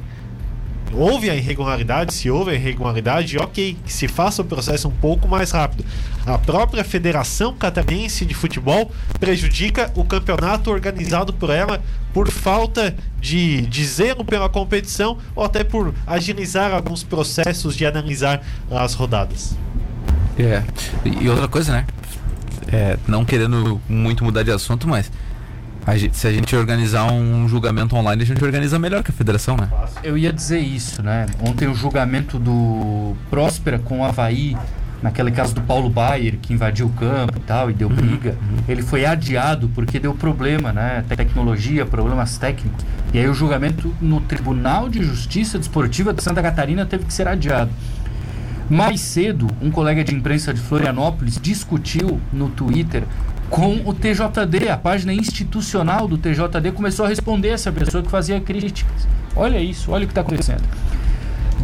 [0.94, 5.28] Houve a irregularidade, se houve a irregularidade, ok, que se faça o processo um pouco
[5.28, 5.86] mais rápido.
[6.26, 11.82] A própria Federação Catarinense de Futebol prejudica o campeonato organizado por ela
[12.14, 18.42] por falta de, de zelo pela competição ou até por agilizar alguns processos de analisar
[18.70, 19.56] as rodadas.
[20.38, 20.64] É.
[21.06, 21.86] E outra coisa, né?
[22.72, 25.12] É, não querendo muito mudar de assunto, mas
[25.86, 29.14] a gente, se a gente organizar um julgamento online, a gente organiza melhor que a
[29.14, 29.68] federação, né?
[30.04, 31.26] Eu ia dizer isso, né?
[31.40, 34.56] Ontem o julgamento do Próspera com o Havaí,
[35.02, 38.84] naquele caso do Paulo Baier, que invadiu o campo e tal, e deu briga, ele
[38.84, 41.04] foi adiado porque deu problema, né?
[41.10, 42.86] Tecnologia, problemas técnicos.
[43.12, 47.28] E aí o julgamento no Tribunal de Justiça Desportiva de Santa Catarina teve que ser
[47.28, 47.72] adiado.
[48.70, 53.04] Mais cedo, um colega de imprensa de Florianópolis discutiu no Twitter
[53.52, 58.40] com o TJD, a página institucional do TJD começou a responder essa pessoa que fazia
[58.40, 59.06] críticas.
[59.36, 60.64] Olha isso, olha o que está acontecendo.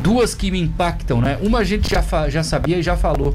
[0.04, 1.40] Duas que me impactam, né?
[1.42, 3.34] Uma a gente já, já sabia e já falou.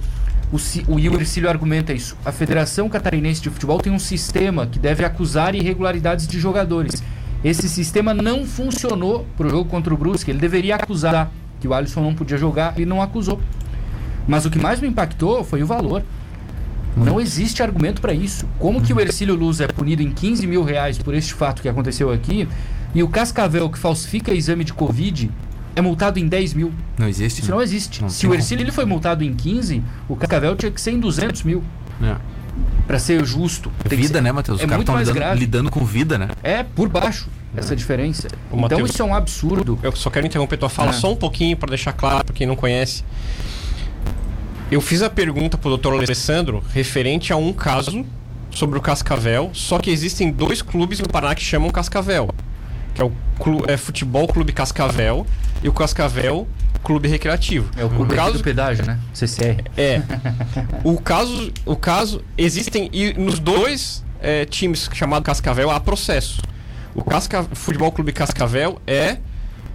[0.53, 0.59] O,
[0.95, 2.15] o Ercílio argumenta isso.
[2.27, 7.03] A Federação Catarinense de Futebol tem um sistema que deve acusar irregularidades de jogadores.
[7.43, 10.31] Esse sistema não funcionou para o jogo contra o Brusque.
[10.31, 13.41] Ele deveria acusar que o Alisson não podia jogar e não acusou.
[14.29, 16.05] Mas o que mais me impactou foi o valor.
[16.97, 18.47] Não existe argumento para isso.
[18.59, 21.69] Como que o Ercílio Luz é punido em 15 mil reais por este fato que
[21.69, 22.49] aconteceu aqui
[22.95, 25.31] e o Cascavel que falsifica exame de Covid
[25.75, 26.73] é multado em 10 mil?
[26.99, 27.41] Não existe.
[27.41, 27.57] Isso né?
[27.57, 28.03] não existe.
[28.03, 31.01] Não Se o Ercílio ele foi multado em 15, o Cascavel tinha que ser em
[31.01, 31.65] 200 mil.
[32.03, 32.17] É.
[32.87, 33.73] Para ser justo.
[33.85, 34.61] É vida, né, Matheus?
[34.61, 36.29] É Os caras estão lidando, lidando, com vida, né?
[36.43, 38.29] É, por baixo essa diferença.
[38.51, 39.79] Ô, então Mateus, isso é um absurdo.
[39.83, 40.93] Eu só quero interromper tua fala é.
[40.93, 43.05] só um pouquinho para deixar claro para quem não conhece.
[44.73, 45.93] Eu fiz a pergunta pro Dr.
[45.93, 48.07] Alessandro referente a um caso
[48.51, 52.31] sobre o Cascavel, só que existem dois clubes no Paraná que chamam Cascavel,
[52.95, 55.27] que é o Clu é, Futebol Clube Cascavel
[55.63, 56.49] e o Cascavel
[56.83, 57.71] Clube Recreativo.
[57.77, 58.99] É o clube o caso, do pedágio, né?
[59.13, 59.63] CCR.
[59.77, 60.01] É.
[60.83, 66.41] o caso, o caso existem e nos dois é, times chamados Cascavel há processo.
[66.95, 69.19] O Casca, Futebol Clube Cascavel é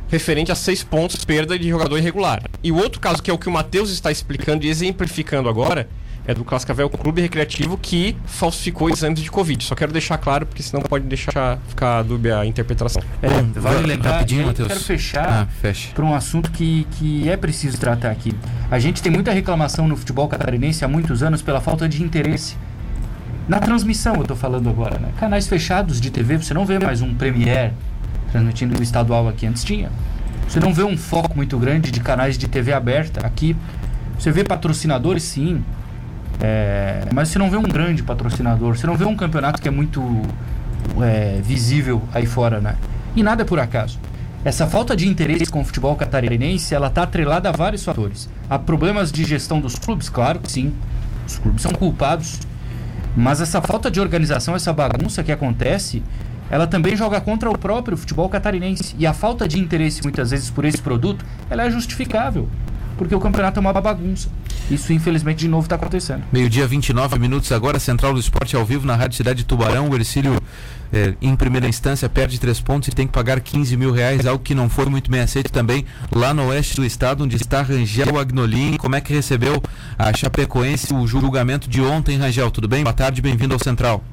[0.08, 2.42] referente a seis pontos perda de jogador irregular.
[2.64, 5.88] E o outro caso, que é o que o Matheus está explicando e exemplificando agora,
[6.28, 9.64] é do Cascavel Clube Recreativo que falsificou exames de Covid.
[9.64, 13.02] Só quero deixar claro, porque senão pode deixar ficar dúbia a interpretação.
[13.22, 14.68] É, vale lembrar, rapidinho, Matheus.
[14.68, 18.36] quero fechar ah, para um assunto que, que é preciso tratar aqui.
[18.70, 22.58] A gente tem muita reclamação no futebol catarinense há muitos anos pela falta de interesse.
[23.48, 25.10] Na transmissão, eu estou falando agora, né?
[25.18, 27.72] Canais fechados de TV, você não vê mais um Premier,
[28.38, 29.90] transmitindo o estadual aqui antes tinha.
[30.48, 33.56] Você não vê um foco muito grande de canais de TV aberta aqui.
[34.18, 35.64] Você vê patrocinadores, sim,
[36.40, 38.78] é, mas você não vê um grande patrocinador.
[38.78, 40.02] Você não vê um campeonato que é muito
[41.02, 42.76] é, visível aí fora, né?
[43.16, 44.00] E nada é por acaso.
[44.46, 48.30] Essa falta de interesse com o futebol catarinense, ela está atrelada a vários fatores.
[48.50, 50.74] Há problemas de gestão dos clubes, claro que sim.
[51.28, 52.40] Os clubes são culpados.
[53.16, 56.04] Mas essa falta de organização, essa bagunça que acontece,
[56.50, 58.96] ela também joga contra o próprio futebol catarinense.
[58.98, 62.48] E a falta de interesse, muitas vezes, por esse produto, ela é justificável.
[62.98, 64.28] Porque o campeonato é uma bagunça.
[64.72, 66.24] Isso, infelizmente, de novo está acontecendo.
[66.32, 69.88] Meio-dia, 29 minutos agora, Central do Esporte ao vivo na Rádio Cidade de Tubarão.
[69.88, 70.42] O Ercílio,
[70.92, 74.44] é, em primeira instância, perde três pontos e tem que pagar 15 mil reais, algo
[74.44, 78.18] que não foi muito bem aceito também lá no oeste do estado, onde está Rangel
[78.20, 78.78] Agnolin.
[78.78, 79.62] Como é que recebeu
[79.98, 82.50] a Chapecoense o julgamento de ontem, Rangel?
[82.50, 82.84] Tudo bem?
[82.84, 84.04] Boa tarde, bem-vindo ao Central.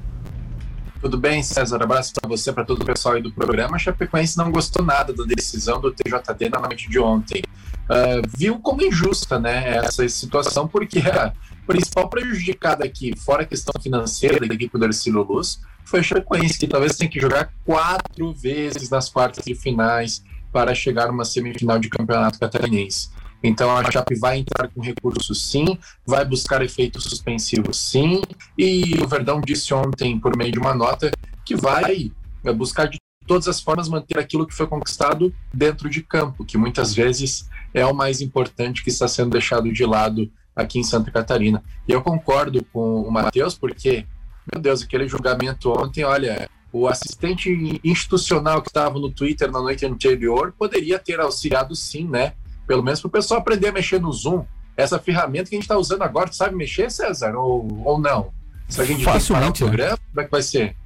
[1.04, 1.82] Tudo bem, César?
[1.82, 3.76] Abraço para você, para todo o pessoal aí do programa.
[3.76, 7.42] A Chapecoense não gostou nada da decisão do TJD na noite de ontem.
[7.84, 11.34] Uh, viu como injusta né, essa situação, porque a
[11.66, 16.58] principal prejudicada aqui, fora a questão financeira da equipe do Ercílio Luz, foi a Chapecoense,
[16.58, 21.78] que talvez tenha que jogar quatro vezes nas quartas de finais para chegar numa semifinal
[21.78, 23.10] de campeonato catarinense.
[23.46, 28.22] Então a Chape vai entrar com recursos sim, vai buscar efeitos suspensivos sim,
[28.56, 31.10] e o Verdão disse ontem, por meio de uma nota,
[31.44, 32.10] que vai
[32.42, 36.56] é, buscar de todas as formas manter aquilo que foi conquistado dentro de campo, que
[36.56, 41.10] muitas vezes é o mais importante que está sendo deixado de lado aqui em Santa
[41.10, 41.62] Catarina.
[41.86, 44.06] E eu concordo com o Matheus, porque,
[44.50, 49.84] meu Deus, aquele julgamento ontem, olha, o assistente institucional que estava no Twitter na noite
[49.84, 52.32] anterior poderia ter auxiliado sim, né?
[52.66, 54.44] Pelo menos para o pessoal aprender a mexer no Zoom.
[54.76, 57.36] Essa ferramenta que a gente está usando agora, tu sabe mexer, César?
[57.36, 58.32] Ou, ou não?
[58.68, 59.72] Se a gente Facilmente, o né?
[59.72, 59.98] programa, né?
[60.10, 60.76] como é que vai ser?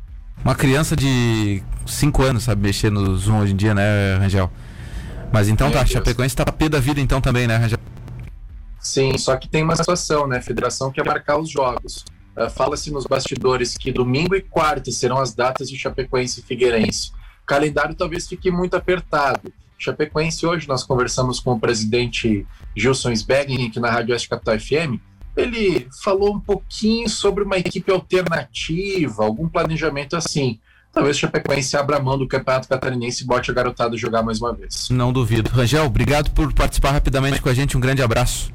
[0.45, 4.51] Uma criança de 5 anos sabe mexer no Zoom hoje em dia, né, Rangel?
[5.33, 5.93] Mas então Meu tá, Deus.
[5.93, 7.79] Chapecoense tá pé da vida então também, né, Rangel?
[8.81, 10.39] Sim, só que tem uma situação, né?
[10.39, 12.05] A federação quer marcar os jogos.
[12.37, 17.11] Uh, Fala-se nos bastidores que domingo e quarta serão as datas de Chapecoense e Figueirense.
[17.43, 19.53] O calendário talvez fique muito apertado.
[19.79, 20.45] Chapecoense.
[20.45, 25.01] Hoje nós conversamos com o presidente Gilson Sbergen aqui na Rádio Oeste Capital FM.
[25.37, 30.59] Ele falou um pouquinho sobre uma equipe alternativa, algum planejamento assim.
[30.93, 34.53] Talvez o Chapecoense abra mão do Campeonato Catarinense e bote a garotada jogar mais uma
[34.53, 34.89] vez.
[34.91, 35.49] Não duvido.
[35.51, 37.77] Rangel, obrigado por participar rapidamente com a gente.
[37.77, 38.51] Um grande abraço.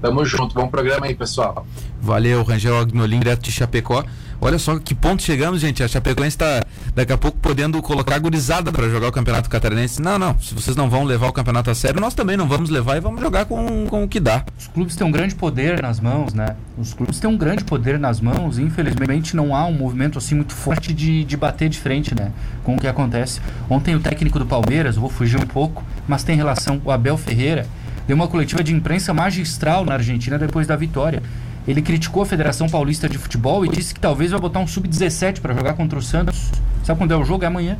[0.00, 0.54] Tamo junto.
[0.54, 1.66] Bom programa aí, pessoal.
[2.00, 4.04] Valeu, Rangel Agnolin, direto de Chapecó.
[4.42, 5.82] Olha só que ponto chegamos, gente.
[5.82, 6.62] A Chapecoense está
[6.94, 10.00] daqui a pouco podendo colocar gurizada para jogar o Campeonato Catarinense.
[10.00, 10.38] Não, não.
[10.40, 13.00] Se vocês não vão levar o campeonato a sério, nós também não vamos levar e
[13.00, 14.42] vamos jogar com, com o que dá.
[14.58, 16.56] Os clubes têm um grande poder nas mãos, né?
[16.78, 20.34] Os clubes têm um grande poder nas mãos e infelizmente não há um movimento assim
[20.34, 22.32] muito forte de, de bater de frente, né?
[22.64, 23.40] Com o que acontece.
[23.68, 27.66] Ontem o técnico do Palmeiras, vou fugir um pouco, mas tem relação, o Abel Ferreira,
[28.06, 31.22] deu uma coletiva de imprensa magistral na Argentina depois da vitória.
[31.66, 35.40] Ele criticou a Federação Paulista de Futebol e disse que talvez vai botar um sub-17
[35.40, 36.50] para jogar contra o Santos.
[36.82, 37.44] Sabe quando é o jogo?
[37.44, 37.78] É amanhã.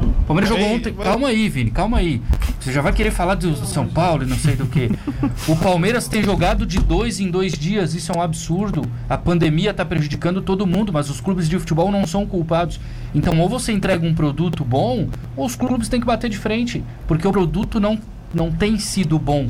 [0.00, 0.92] O Palmeiras jogou ontem.
[0.92, 2.20] Calma aí, Vini, calma aí.
[2.60, 4.90] Você já vai querer falar do São Paulo e não sei do que.
[5.48, 8.82] O Palmeiras tem jogado de dois em dois dias, isso é um absurdo.
[9.08, 12.80] A pandemia está prejudicando todo mundo, mas os clubes de futebol não são culpados.
[13.14, 16.82] Então, ou você entrega um produto bom, ou os clubes têm que bater de frente,
[17.06, 17.98] porque o produto não,
[18.34, 19.48] não tem sido bom.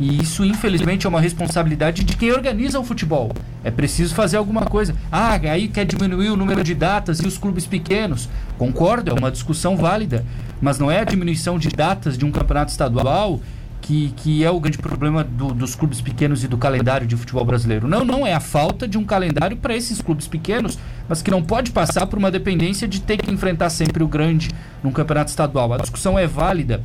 [0.00, 3.30] E isso, infelizmente, é uma responsabilidade de quem organiza o futebol.
[3.62, 4.94] É preciso fazer alguma coisa.
[5.10, 8.28] Ah, aí quer diminuir o número de datas e os clubes pequenos.
[8.58, 10.24] Concordo, é uma discussão válida.
[10.60, 13.40] Mas não é a diminuição de datas de um campeonato estadual
[13.82, 17.44] que, que é o grande problema do, dos clubes pequenos e do calendário de futebol
[17.44, 17.88] brasileiro.
[17.88, 20.78] Não, não, é a falta de um calendário para esses clubes pequenos,
[21.08, 24.50] mas que não pode passar por uma dependência de ter que enfrentar sempre o grande
[24.82, 25.72] num campeonato estadual.
[25.72, 26.80] A discussão é válida.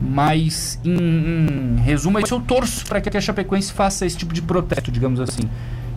[0.00, 4.40] Mas, em, em resumo, é eu torço para que a Chapecoense faça esse tipo de
[4.40, 5.42] protesto, digamos assim.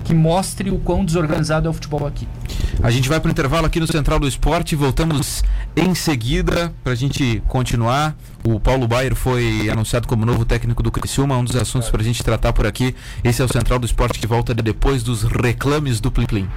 [0.04, 2.28] Que mostre o quão desorganizado é o futebol aqui.
[2.82, 4.76] A gente vai para o intervalo aqui no Central do Esporte.
[4.76, 5.42] Voltamos
[5.78, 8.14] em seguida para a gente continuar.
[8.44, 12.04] O Paulo Baier foi anunciado como novo técnico do Criciúma, um dos assuntos para a
[12.04, 12.94] gente tratar por aqui.
[13.24, 16.50] Esse é o Central do Esporte que volta depois dos reclames do Plim Plim.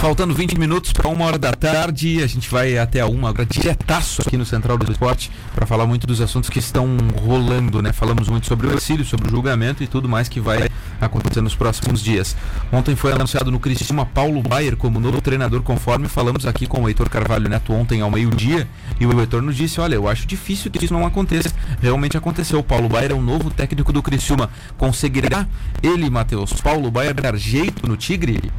[0.00, 3.46] Faltando 20 minutos para uma hora da tarde, a gente vai até a uma, agora
[3.46, 7.92] diretaço aqui no Central do Esporte, para falar muito dos assuntos que estão rolando, né?
[7.92, 10.68] Falamos muito sobre o exílio, sobre o julgamento e tudo mais que vai
[11.00, 12.36] acontecer nos próximos dias.
[12.72, 16.88] Ontem foi anunciado no Criciúma Paulo Baier como novo treinador, conforme falamos aqui com o
[16.88, 20.70] Heitor Carvalho Neto ontem ao meio-dia, e o Heitor nos disse, olha, eu acho difícil
[20.70, 21.52] que isso não aconteça.
[21.80, 22.58] Realmente aconteceu.
[22.58, 24.50] O Paulo Baier é o novo técnico do Criciúma.
[24.76, 25.46] Conseguirá
[25.82, 28.52] ele, Matheus, Paulo Baier dar jeito no Tigre?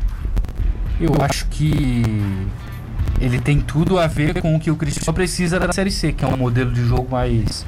[1.00, 2.04] Eu acho que
[3.20, 6.24] ele tem tudo a ver com o que o Criciúma precisa da Série C, que
[6.24, 7.66] é um modelo de jogo mais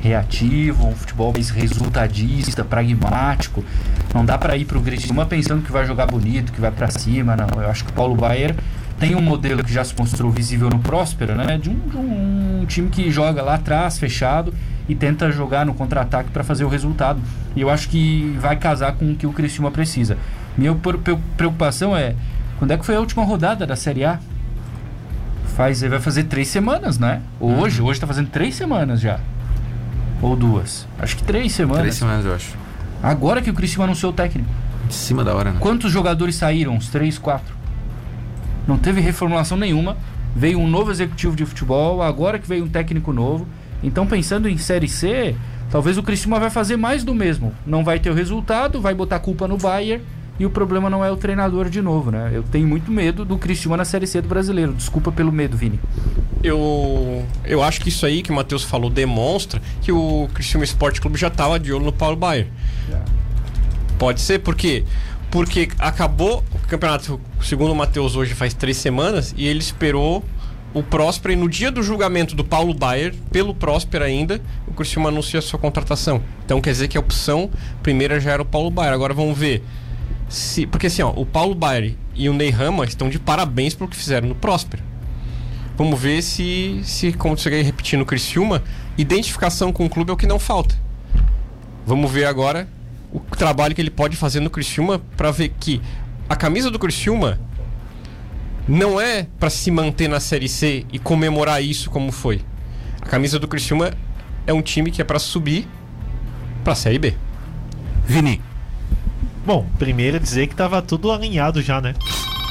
[0.00, 3.64] reativo, um futebol mais resultadista, pragmático.
[4.14, 7.36] Não dá para ir pro Criciúma pensando que vai jogar bonito, que vai para cima,
[7.36, 7.62] não.
[7.62, 8.54] Eu acho que o Paulo Baier
[8.98, 11.58] tem um modelo que já se mostrou visível no Próspera, né?
[11.58, 14.52] De um, de um time que joga lá atrás, fechado,
[14.88, 17.20] e tenta jogar no contra-ataque para fazer o resultado.
[17.54, 20.16] E eu acho que vai casar com o que o Criciúma precisa.
[20.56, 20.76] Minha
[21.36, 22.14] preocupação é
[22.62, 24.20] quando é que foi a última rodada da Série A?
[25.56, 27.20] Faz, vai fazer três semanas, né?
[27.40, 27.88] Hoje, uhum.
[27.88, 29.18] hoje tá fazendo três semanas já.
[30.22, 30.86] Ou duas.
[30.96, 31.80] Acho que três semanas.
[31.80, 32.54] Três semanas, eu acho.
[33.02, 34.48] Agora que o Cristiano anunciou o técnico.
[34.86, 35.56] De cima da hora, né?
[35.58, 36.74] Quantos jogadores saíram?
[36.74, 37.52] Uns três, quatro.
[38.64, 39.96] Não teve reformulação nenhuma.
[40.36, 43.44] Veio um novo executivo de futebol, agora que veio um técnico novo.
[43.82, 45.34] Então, pensando em Série C,
[45.68, 47.52] talvez o Cristiano vai fazer mais do mesmo.
[47.66, 50.00] Não vai ter o resultado, vai botar culpa no Bayern
[50.38, 52.30] e o problema não é o treinador de novo, né?
[52.32, 54.72] Eu tenho muito medo do Cristiano na Série C do brasileiro.
[54.72, 55.78] Desculpa pelo medo, Vini.
[56.42, 61.00] Eu, eu acho que isso aí que o Matheus falou demonstra que o Cristiano Esporte
[61.00, 62.48] Clube já estava de olho no Paulo Baier.
[63.98, 64.84] Pode ser, por quê?
[65.30, 70.24] Porque acabou o campeonato, segundo o Matheus, hoje faz três semanas, e ele esperou
[70.74, 75.08] o Próspera e no dia do julgamento do Paulo Baier, pelo Próspera ainda, o Cristiano
[75.08, 76.22] anuncia a sua contratação.
[76.44, 77.50] Então quer dizer que a opção
[77.82, 78.92] primeira já era o Paulo Baier.
[78.92, 79.62] Agora vamos ver
[80.32, 83.90] se, porque assim, ó, o Paulo Baier e o Ney Rama estão de parabéns pelo
[83.90, 84.82] que fizeram no Próspero.
[85.76, 88.62] Vamos ver se, se como você repetindo no Criciúma,
[88.96, 90.74] identificação com o clube é o que não falta.
[91.84, 92.66] Vamos ver agora
[93.12, 95.82] o trabalho que ele pode fazer no Criciúma para ver que
[96.30, 97.38] a camisa do Criciúma
[98.66, 102.40] não é para se manter na Série C e comemorar isso como foi.
[103.02, 103.90] A camisa do Criciúma
[104.46, 105.68] é um time que é para subir
[106.64, 107.14] para a Série B.
[108.06, 108.40] Vini,
[109.44, 111.94] Bom, primeiro dizer que tava tudo alinhado já, né?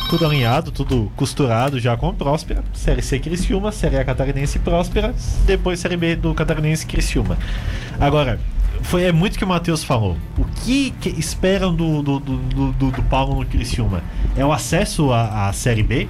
[0.10, 2.64] Tudo alinhado, tudo costurado já com o Próspera.
[2.74, 5.16] Série C Criciúma, Série A Catarinense Próspera,
[5.46, 7.38] depois Série B do Catarinense Criciúma.
[7.98, 8.38] Agora,
[8.82, 10.18] foi, é muito que o Matheus falou.
[10.38, 12.38] O que, que esperam do, do, do,
[12.74, 14.04] do, do Paulo no Criciúma?
[14.36, 16.10] É o acesso à, à Série B?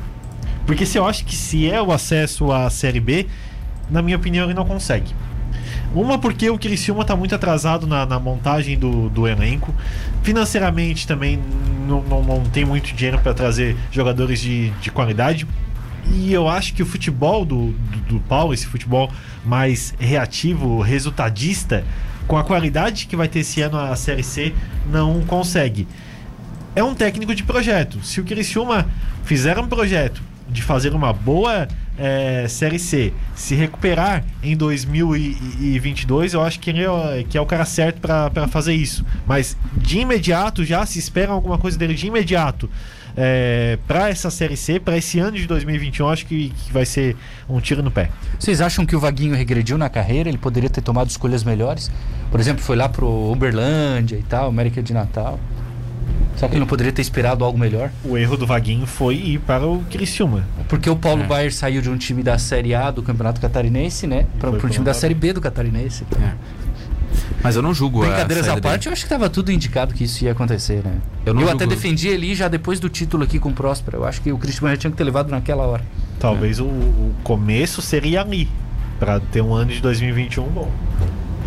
[0.66, 3.28] Porque se eu acho que se é o acesso à Série B,
[3.90, 5.14] na minha opinião, ele não consegue.
[5.94, 9.76] Uma porque o Criciúma tá muito atrasado na, na montagem do, do elenco.
[10.24, 11.38] Financeiramente também
[11.86, 15.46] não, não, não tem muito dinheiro para trazer jogadores de, de qualidade.
[16.14, 19.12] E eu acho que o futebol do, do, do Paulo, esse futebol
[19.44, 21.84] mais reativo, resultadista,
[22.26, 24.54] com a qualidade que vai ter esse ano a Série C,
[24.90, 25.88] não consegue.
[26.74, 28.02] É um técnico de projeto.
[28.02, 28.88] Se o Criciúma
[29.26, 36.42] fizer um projeto de fazer uma boa é, Série C, se recuperar em 2022, eu
[36.42, 39.06] acho que ele é, que é o cara certo para fazer isso.
[39.26, 42.70] Mas de imediato já se espera alguma coisa dele de imediato.
[43.16, 47.16] É, para essa Série C, para esse ano de 2021, acho que, que vai ser
[47.48, 48.10] um tiro no pé.
[48.40, 50.30] Vocês acham que o Vaguinho regrediu na carreira?
[50.30, 51.92] Ele poderia ter tomado escolhas melhores?
[52.30, 55.38] Por exemplo, foi lá pro Uberlândia e tal, América de Natal.
[56.36, 57.92] Será que ele não poderia ter esperado algo melhor?
[58.04, 60.44] O erro do Vaguinho foi ir para o Criciúma.
[60.68, 61.28] Porque o Paulo É.
[61.28, 64.26] Baier saiu de um time da Série A do Campeonato Catarinense, né?
[64.40, 64.94] Para um time da.
[64.94, 66.04] Série B do Catarinense.
[67.44, 70.24] Mas eu não julgo Brincadeiras à parte, eu acho que estava tudo indicado que isso
[70.24, 70.94] ia acontecer, né?
[71.26, 73.98] Eu Eu, não até defendi ele já depois do título aqui com o Próspera.
[73.98, 75.84] Eu acho que o Cristiano já tinha que ter levado naquela hora.
[76.20, 78.48] Talvez o, o começo seria ali.
[79.00, 80.72] Para ter um ano de 2021 bom.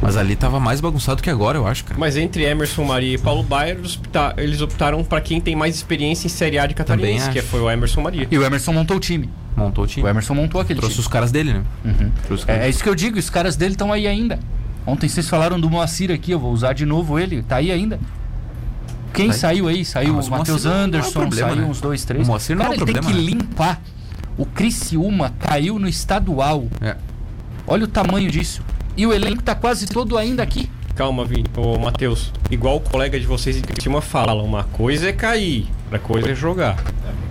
[0.02, 1.98] Mas ali tava mais bagunçado que agora, eu acho, cara.
[1.98, 5.74] Mas entre Emerson Maria e Paulo Baier, eles opta- eles optaram para quem tem mais
[5.74, 8.28] experiência em Série A de Catarinense, que foi o Emerson Maria.
[8.30, 9.30] E o Emerson montou o time.
[9.56, 10.04] Montou o time.
[10.04, 11.06] O Emerson montou aquele Trouxe time.
[11.06, 11.62] os caras dele, né?
[11.84, 12.10] Uhum.
[12.26, 12.62] Trouxe os É, caras.
[12.64, 14.38] é isso que eu digo, os caras dele estão aí ainda.
[14.86, 17.98] Ontem vocês falaram do Moacir aqui, eu vou usar de novo ele, tá aí ainda.
[19.14, 19.38] Quem Tá aí.
[19.38, 19.84] saiu aí?
[19.84, 21.68] Saiu Ah, o o Matheus é Anderson, problema, saiu né?
[21.68, 22.24] uns dois, três.
[22.26, 23.40] O Moacir não Cara, é um ele tem problema, que né?
[23.42, 23.80] limpar.
[24.36, 26.66] O Criciúma caiu no estadual.
[26.82, 26.96] É.
[27.66, 28.60] Olha o tamanho disso.
[28.96, 30.70] E o elenco tá quase todo ainda aqui.
[30.94, 31.46] Calma, Vini.
[31.56, 32.32] Ô, Matheus.
[32.50, 36.34] Igual o colega de vocês de Criciúma fala, uma coisa é cair, outra coisa é
[36.34, 36.76] jogar.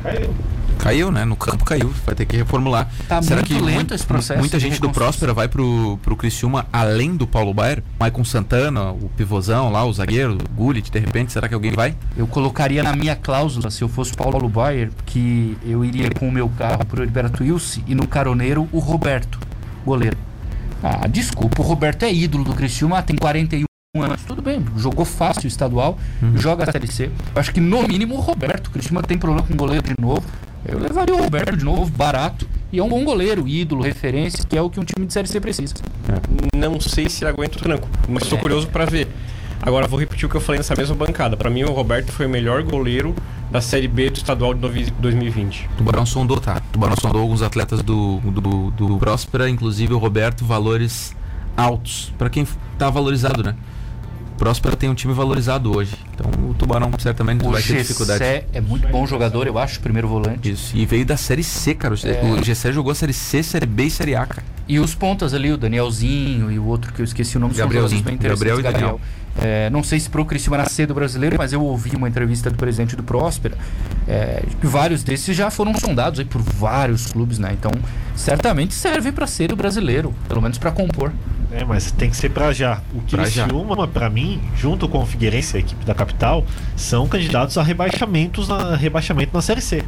[0.03, 0.33] Caiu.
[0.79, 1.23] Caiu, né?
[1.23, 1.93] No campo caiu.
[2.05, 2.89] Vai ter que reformular.
[3.07, 4.89] Tá Será muito que lento muito- esse processo muita gente do.
[4.89, 7.81] Próspera vai pro, pro Criciúma além do Paulo Baier?
[7.97, 11.95] Maicon Santana, o pivôzão lá, o zagueiro, o Gullit, de repente, será que alguém vai?
[12.17, 16.27] Eu colocaria na minha cláusula, se eu fosse o Paulo Baier, que eu iria com
[16.27, 19.39] o meu carro pro Heriberto Wilson e no caroneiro o Roberto,
[19.85, 20.17] goleiro.
[20.83, 24.21] Ah, desculpa, o Roberto é ídolo do Criciúma, tem 41 anos.
[24.23, 25.97] Tudo bem, jogou fácil o estadual,
[26.35, 27.05] joga a Série C.
[27.33, 29.93] Eu acho que no mínimo o Roberto, o Criciúma tem problema com o goleiro de
[29.99, 30.23] novo.
[30.65, 32.47] Eu levaria o Roberto de novo, barato.
[32.71, 35.27] E é um bom goleiro, ídolo, referência, que é o que um time de Série
[35.27, 35.75] C precisa.
[36.55, 38.25] Não sei se aguenta o tranco, mas É.
[38.25, 39.07] estou curioso para ver.
[39.65, 41.37] Agora vou repetir o que eu falei nessa mesma bancada.
[41.37, 43.15] Para mim, o Roberto foi o melhor goleiro
[43.49, 45.69] da Série B do estadual de novi- 2020.
[45.77, 46.61] Tubarão sondou, tá?
[46.71, 51.15] Tubarão sondou alguns atletas do, do, do Próspera, inclusive o Roberto, valores
[51.55, 52.13] altos.
[52.17, 52.45] Pra quem
[52.77, 53.55] tá valorizado, né?
[54.37, 55.95] Próspera tem um time valorizado hoje.
[56.13, 58.19] Então o Tubarão certamente O vai ter dificuldade.
[58.19, 60.51] Gessé é muito bom jogador, eu acho, primeiro volante.
[60.51, 60.75] Isso.
[60.75, 61.93] E veio da Série C, cara.
[61.93, 62.21] O, É.
[62.41, 64.43] o Gessé jogou Série C, Série B e Série A, cara.
[64.67, 67.63] E os pontas ali, o Danielzinho e o outro que eu esqueci o nome, são
[67.63, 67.99] Gabrielzinho.
[68.01, 68.29] interessantes.
[68.39, 68.99] Gabriel e Gabriel.
[69.41, 72.55] É, não sei se pro Criciúma nascer do brasileiro, mas eu ouvi uma entrevista do
[72.55, 73.57] presidente do Próspera,
[74.07, 77.51] é, vários desses já foram sondados aí por vários clubes, né?
[77.53, 77.71] Então,
[78.15, 81.11] certamente serve para ser do brasileiro, pelo menos para compor.
[81.51, 82.81] É, mas tem que ser pra já.
[82.93, 83.01] O.
[83.01, 86.43] Criciúma, pra mim, junto com o Figueirense, a equipe da capital,
[86.75, 89.83] são candidatos a rebaixamentos na, rebaixamento na Série C.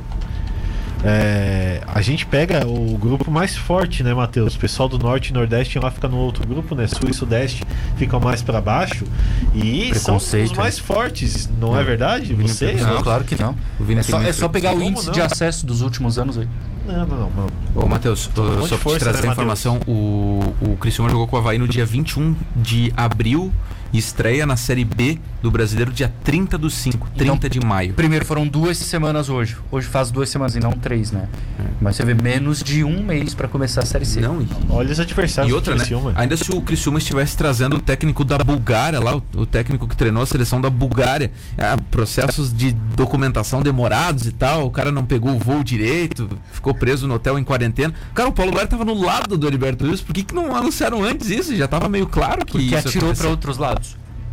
[1.07, 4.55] É, a gente pega o grupo mais forte, né, Matheus?
[4.55, 6.87] O pessoal do Norte e Nordeste lá fica no outro grupo, né?
[6.87, 7.63] Sul e Sudeste
[7.95, 9.05] ficam mais pra baixo.
[9.53, 10.57] E são os Preconceito, né?
[10.57, 12.33] mais fortes, não é verdade?
[12.33, 12.71] Você?
[12.73, 13.55] Não, claro que não.
[13.95, 15.13] É só, é só pegar o índice não?
[15.13, 16.47] de acesso dos últimos anos aí.
[16.87, 17.47] Não, não, não.
[17.75, 21.27] Ô, Matheus, um só pra te força, trazer né, a informação, o, o Criciúma jogou
[21.27, 23.51] com o Havaí no dia 21 de abril
[23.93, 27.93] e estreia na Série B do Brasileiro dia 30 do 5, 30 de maio.
[27.93, 29.57] Primeiro foram duas semanas hoje.
[29.71, 31.27] Hoje faz duas semanas e não três, né?
[31.79, 34.19] Mas você vê menos de um mês para começar a Série C.
[34.21, 36.13] Não, e, Olha os adversários e outra, do né?
[36.15, 39.95] Ainda se o Criciúma estivesse trazendo o técnico da Bulgária lá, o, o técnico que
[39.95, 45.05] treinou a seleção da Bulgária, ah, processos de documentação demorados e tal, o cara não
[45.05, 47.93] pegou o voo direito, ficou preso no hotel em quarentena.
[48.13, 51.03] Cara, o Paulo Baier tava no lado do Heriberto Wilson, por que, que não anunciaram
[51.03, 51.55] antes isso?
[51.55, 53.84] Já tava meio claro que Porque isso atirou para outros lados.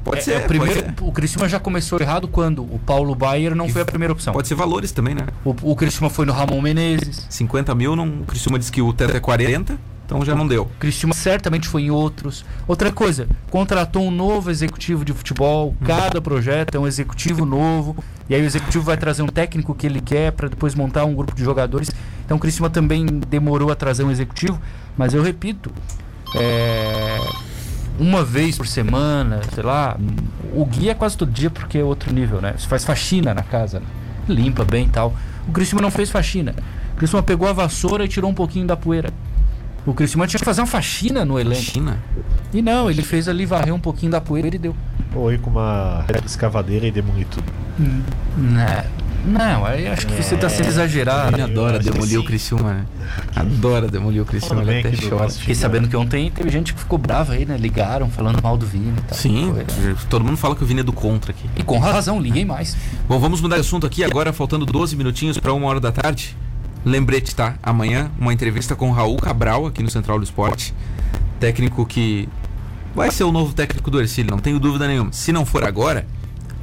[0.05, 0.95] Pode É, ser, é o primeiro, ser.
[1.01, 4.33] o Criciúma já começou errado quando o Paulo Baier não E foi a primeira opção.
[4.33, 5.27] Pode ser valores também, né?
[5.45, 7.27] O, o Criciúma foi no Ramon Menezes.
[7.31, 10.63] 50 mil, não, o Criciúma disse que o teto é 40, então já não deu.
[10.65, 12.45] O Criciúma certamente foi em outros.
[12.67, 15.75] Outra coisa, contratou um novo executivo de futebol.
[15.85, 17.97] Cada projeto é um executivo novo.
[18.29, 21.15] E aí o executivo vai trazer um técnico que ele quer para depois montar um
[21.15, 21.91] grupo de jogadores.
[22.25, 24.61] Então o Criciúma também demorou a trazer um executivo.
[24.99, 25.71] Mas eu repito,
[26.35, 27.19] é,
[27.99, 29.97] uma vez por semana, sei lá.
[30.55, 32.55] O guia é quase todo dia porque é outro nível, né?
[32.57, 33.87] Você faz faxina na casa, né?
[34.29, 35.15] limpa bem e tal.
[35.49, 36.55] O Criciúma não fez faxina.
[36.95, 39.11] O Criciúma pegou a vassoura e tirou um pouquinho da poeira.
[39.85, 41.63] O Criciúma tinha que fazer uma faxina no elenco.
[41.63, 41.99] China?
[42.53, 44.77] E não, ele fez ali varrer um pouquinho da poeira e deu.
[45.15, 47.45] Ou ir com uma escavadeira e demolir tudo.
[48.37, 48.85] Né?
[49.25, 51.37] Não, aí acho que você tá sendo exagerado.
[51.37, 52.25] Ele adora demolir o.
[52.25, 52.87] Criciúma, né?
[53.35, 55.29] Adora demolir o Criciúma, ele até chora.
[55.31, 57.57] Fiquei sabendo que ontem teve gente que ficou brava aí, né?
[57.57, 59.19] Ligaram falando mal do Vini e tal.
[59.19, 59.55] Sim,
[60.09, 61.49] todo mundo fala que o Vini é do contra aqui.
[61.57, 62.77] E com razão, liguem mais.
[63.09, 66.37] Bom, vamos mudar de assunto aqui agora, faltando 12 minutinhos para uma hora da tarde.
[66.85, 67.55] Lembrete, tá?
[67.63, 70.75] Amanhã, uma entrevista com o Raul Cabral aqui no Central do Esporte.
[71.39, 72.29] Técnico que
[72.95, 75.13] vai ser o novo técnico do Ercílio, não tenho dúvida nenhuma.
[75.13, 76.07] Se não for agora,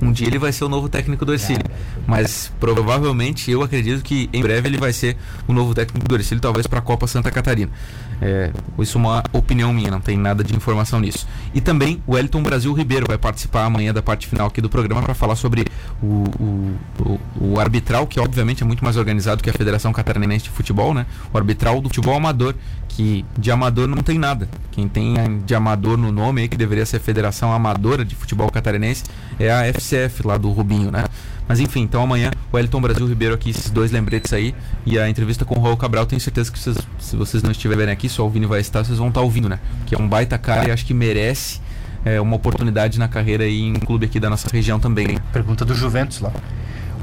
[0.02, 1.66] um dia ele vai ser o novo técnico do Ercílio.
[2.10, 5.16] Mas provavelmente eu acredito que em breve ele vai ser
[5.48, 7.72] o novo técnico do Ercílio, talvez para a Copa Santa Catarina.
[8.20, 11.28] É, isso é uma opinião minha, não tem nada de informação nisso.
[11.54, 15.04] E também o Wellington Brasil Ribeiro vai participar amanhã da parte final aqui do programa
[15.04, 15.66] para falar sobre
[16.02, 17.20] o, o, o,
[17.52, 21.06] o arbitral, que obviamente é muito mais organizado que a Federação Catarinense de Futebol, né?
[21.32, 22.56] O arbitral do futebol amador,
[22.88, 24.50] que de amador não tem nada.
[24.72, 25.14] Quem tem
[25.46, 29.04] de amador no nome aí, que deveria ser a Federação Amadora de Futebol Catarinense,
[29.40, 31.04] é a FCF lá do Rubinho, né?
[31.50, 34.54] Mas enfim, então amanhã o Wellington Brasil Ribeiro aqui, esses dois lembretes aí,
[34.86, 37.92] e a entrevista com o Raul Cabral, tenho certeza que vocês, se vocês não estiverem
[37.92, 39.60] aqui, só o Vini vai estar, vocês vão estar ouvindo, né?
[39.88, 41.60] Que é um baita cara e acho que merece
[42.06, 45.18] é, uma oportunidade na carreira aí em um clube aqui da nossa região também.
[45.34, 46.32] Pergunta do Juventus lá.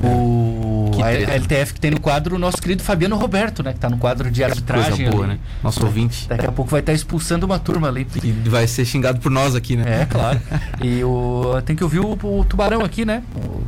[0.02, 1.10] O Que a.
[1.10, 3.72] LTF que tem no quadro o nosso querido Fabiano Roberto, né?
[3.72, 4.94] Que tá no quadro de arbitragem.
[4.94, 5.32] Coisa boa, ali.
[5.34, 5.38] né?
[5.62, 6.28] Nosso ouvinte.
[6.28, 8.06] Daqui a pouco vai estar expulsando uma turma ali.
[8.22, 10.02] E vai ser xingado por nós aqui, né?
[10.02, 10.40] É, claro.
[10.82, 13.22] E o tem que ouvir o, o Tubarão aqui, né?
[13.34, 13.62] O-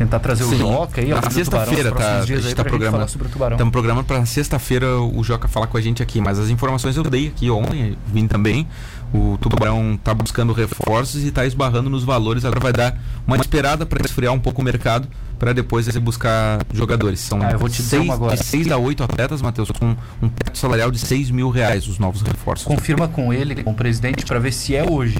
[0.00, 0.54] tentar trazer Sim.
[0.54, 1.08] o Joca aí.
[1.08, 3.04] Na sexta-feira tá- a gente tá programando.
[3.04, 7.02] Estamos programando para sexta-feira o Joca falar com a gente aqui, mas as informações eu
[7.04, 8.66] dei aqui ontem, vim também.
[9.12, 12.44] O Tubarão tá buscando reforços e tá esbarrando nos valores.
[12.46, 15.06] Agora vai dar uma esperada para esfriar um pouco o mercado
[15.38, 17.20] para depois ele buscar jogadores.
[17.20, 18.36] São Ah, eu vou te seis, uma agora.
[18.36, 21.98] de 6 a 8 atletas, Matheus, com um teto salarial de 6 mil reais, os
[21.98, 22.66] novos reforços.
[22.66, 25.18] Confirma com ele, com o presidente, para ver se é hoje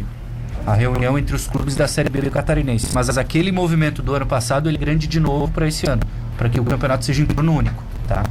[0.66, 2.88] a reunião entre os clubes da Série B do Catarinense.
[2.94, 6.02] Mas aquele movimento do ano passado ele é grande de novo para esse ano,
[6.36, 8.24] para que o campeonato seja em turno único, tá?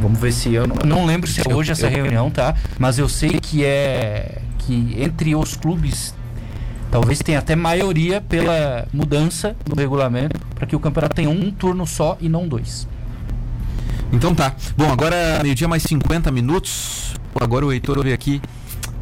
[0.00, 2.54] Vamos ver se eu não, não lembro se é hoje essa eu- reunião, tá?
[2.78, 6.14] Mas eu sei que é que entre os clubes
[6.90, 11.86] talvez tenha até maioria pela mudança no regulamento para que o campeonato tenha um turno
[11.86, 12.88] só e não dois.
[14.12, 14.54] Então tá.
[14.76, 17.14] Bom, agora meio-dia mais 50 minutos.
[17.38, 18.40] Agora o Heitor veio aqui.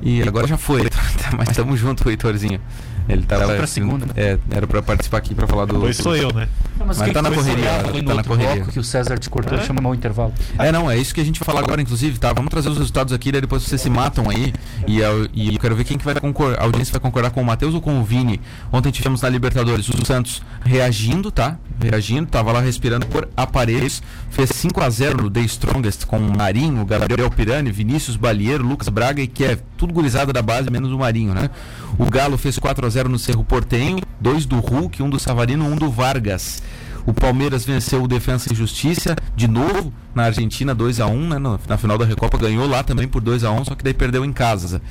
[0.01, 0.83] E agora já foi,
[1.37, 2.61] mas tamo junto, Heitorzinho.
[3.09, 3.47] Ele tava.
[3.47, 4.13] Foi pra segunda, né?
[4.17, 5.75] É, era pra participar aqui pra falar do.
[5.75, 6.49] Depois sou eu, né?
[6.87, 8.55] Mas quem tá na foi correria, olhar tá na outro correria.
[8.57, 9.63] bloco que o César te cortou, É?
[9.63, 10.33] chamou o intervalo.
[10.59, 12.33] É, não, é isso que a gente vai falar agora, inclusive, tá?
[12.33, 14.53] Vamos trazer os resultados aqui, daí depois vocês se matam aí.
[14.87, 16.61] E eu, e eu quero ver quem que vai concordar.
[16.61, 18.41] A audiência vai concordar com o Matheus ou com o Vini.
[18.73, 21.57] Ontem tivemos na Libertadores o Santos reagindo, tá?
[21.83, 24.03] Reagindo, tava lá respirando por aparelhos.
[24.31, 28.89] Fez 5 a 0 no The Strongest com o Marinho, Gabriel Pirani, Vinícius Balieiro, Lucas
[28.89, 29.61] Braga e Kev.
[29.77, 31.51] Tudo gurizada da base, menos o Marinho, né?
[31.99, 35.65] O Galo fez 4 a 0 no Cerro Portenho, dois do Hulk, um do Savarino,
[35.67, 36.63] um do Vargas.
[37.07, 41.59] O Palmeiras venceu o Defensa e Justiça de novo na Argentina 2 a 1 né?
[41.67, 44.25] Na final da Recopa ganhou lá também por 2 a 1 só que daí perdeu
[44.25, 44.83] em casa.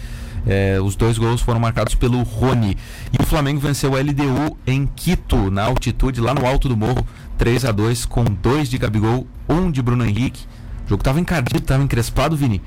[0.47, 2.78] É, os dois gols foram marcados pelo Rony.
[3.11, 7.05] E o Flamengo venceu o LDU em Quito, na altitude, lá no alto do morro,
[7.38, 10.45] 3 a 2 com dois de Gabigol, um de Bruno Henrique.
[10.86, 12.61] O jogo tava encardido, tava encrespado, Vini.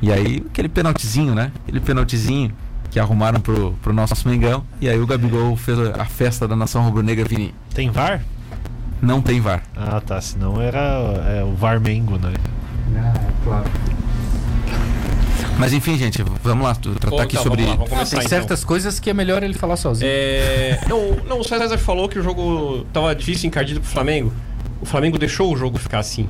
[0.00, 1.52] E aí, aquele penaltizinho, né?
[1.62, 2.52] Aquele penaltizinho
[2.90, 4.64] que arrumaram pro, pro nosso Mengão.
[4.80, 7.54] E aí o Gabigol fez a festa da nação rubro-negra, Vini.
[7.74, 8.22] Tem VAR?
[9.00, 9.62] Não tem VAR.
[9.76, 10.20] Ah, tá.
[10.20, 10.78] Senão era
[11.38, 12.32] é, o VAR Mengo, né?
[12.96, 13.12] Ah,
[13.44, 13.70] claro.
[15.58, 17.62] Mas enfim, gente, vamos lá, tratar Bom, aqui tá, sobre.
[17.62, 18.28] vamos lá, vamos Ah, tem então.
[18.28, 20.10] certas coisas que é melhor ele falar sozinho.
[20.12, 24.32] É, não, não, o César falou que o jogo tava difícil, encardido pro Flamengo.
[24.82, 26.28] O Flamengo deixou o jogo ficar assim.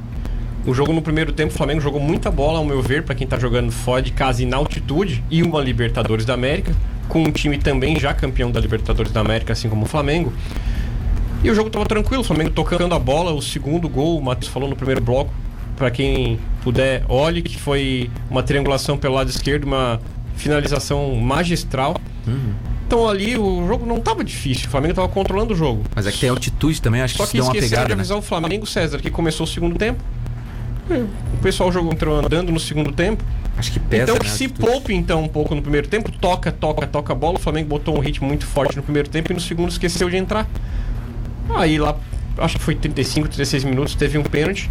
[0.65, 3.27] O jogo no primeiro tempo, o Flamengo jogou muita bola, ao meu ver, pra quem
[3.27, 6.75] tá jogando fora de casa e na altitude, e uma Libertadores da América,
[7.09, 10.33] com um time também já campeão da Libertadores da América, assim como o Flamengo.
[11.43, 14.51] E o jogo tava tranquilo, o Flamengo tocando a bola, o segundo gol, o Matheus
[14.51, 15.33] falou no primeiro bloco,
[15.77, 20.01] pra quem puder, olhe que foi uma triangulação pelo lado esquerdo, uma
[20.37, 21.97] finalização magistral.
[22.87, 25.85] Então ali o jogo não tava difícil, o Flamengo tava controlando o jogo.
[25.95, 27.75] Mas é que tem altitude também, acho que Só isso que deu uma esqueceram de
[27.75, 28.01] pegada, né?
[28.01, 30.03] avisar o Flamengo, César, que começou o segundo tempo.
[30.89, 33.25] O pessoal jogou entrou andando no segundo tempo.
[33.59, 34.71] Acho que pesa, então né, que a se altitude.
[34.71, 37.39] poupe então um pouco no primeiro tempo, toca, toca, toca a bola.
[37.39, 40.17] O Flamengo botou um ritmo muito forte no primeiro tempo e no segundo esqueceu de
[40.17, 40.47] entrar.
[41.55, 41.97] Aí lá,
[42.39, 44.71] acho que foi 35, 36 minutos, teve um pênalti.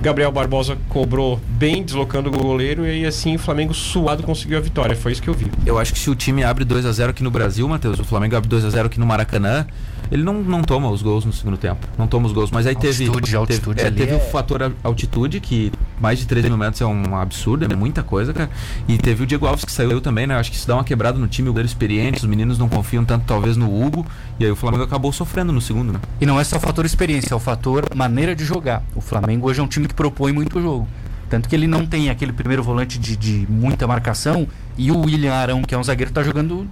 [0.00, 4.94] Gabriel Barbosa cobrou bem, deslocando o goleiro, e assim o Flamengo suado conseguiu a vitória.
[4.94, 5.50] Foi isso que eu vi.
[5.64, 8.04] Eu acho que se o time abre 2 a 0 aqui no Brasil, Matheus, o
[8.04, 9.66] Flamengo abre 2 a 0 aqui no Maracanã,
[10.10, 11.86] Ele não, não toma os gols no segundo tempo.
[11.98, 12.50] Não toma os gols.
[12.50, 13.06] Mas aí teve.
[13.06, 16.80] Altitude, altitude teve, é, teve é- o fator altitude, que mais de 13 mil metros
[16.80, 18.50] é um absurdo, é muita coisa, cara.
[18.86, 20.36] E teve o Diego Alves que saiu também, né?
[20.36, 23.04] Acho que isso dá uma quebrada no time, o goleiro experiente, os meninos não confiam
[23.04, 24.06] tanto, talvez, no Hugo.
[24.38, 26.00] E aí o Flamengo acabou sofrendo no segundo, né?
[26.20, 28.82] E não é só o fator experiência, é o fator maneira de jogar.
[28.94, 30.86] O Flamengo hoje é um time que propõe muito jogo.
[31.28, 34.46] Tanto que ele não tem aquele primeiro volante de, de muita marcação
[34.76, 36.68] e o William Arão, que é um zagueiro, tá jogando.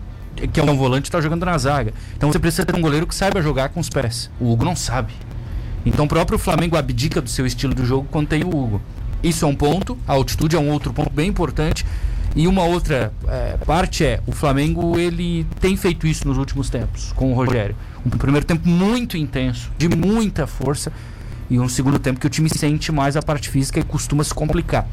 [0.52, 1.92] Que é um volante, tá jogando na zaga.
[2.16, 4.30] Então você precisa ter um goleiro que saiba jogar com os pés.
[4.40, 5.12] O Hugo não sabe.
[5.84, 8.80] Então o próprio Flamengo abdica do seu estilo de jogo quando tem o Hugo.
[9.22, 11.84] Isso é um ponto, a altitude é um outro ponto bem importante.
[12.34, 17.12] E uma outra é, parte é, o Flamengo ele tem feito isso nos últimos tempos
[17.12, 17.76] com o Rogério.
[18.06, 20.90] Um primeiro tempo muito intenso, de muita força,
[21.50, 24.32] e um segundo tempo que o time sente mais a parte física e costuma se
[24.32, 24.88] complicar.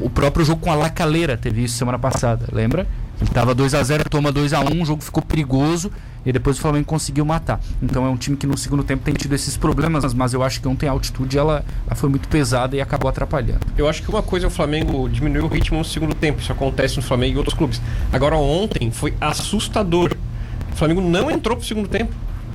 [0.00, 2.86] O próprio jogo com a Lacaleira teve isso semana passada, lembra?
[3.22, 5.90] Estava 2 a 0 toma 2 a 1 o jogo ficou perigoso
[6.24, 7.60] e depois o Flamengo conseguiu matar.
[7.82, 10.60] Então é um time que no segundo tempo tem tido esses problemas, mas eu acho
[10.60, 13.60] que ontem a altitude ela, ela foi muito pesada e acabou atrapalhando.
[13.76, 16.40] Eu acho que uma coisa é o Flamengo diminuiu o ritmo no segundo tempo.
[16.40, 17.80] Isso acontece no Flamengo e outros clubes.
[18.12, 20.16] Agora ontem foi assustador.
[20.72, 22.14] O Flamengo não entrou pro segundo tempo.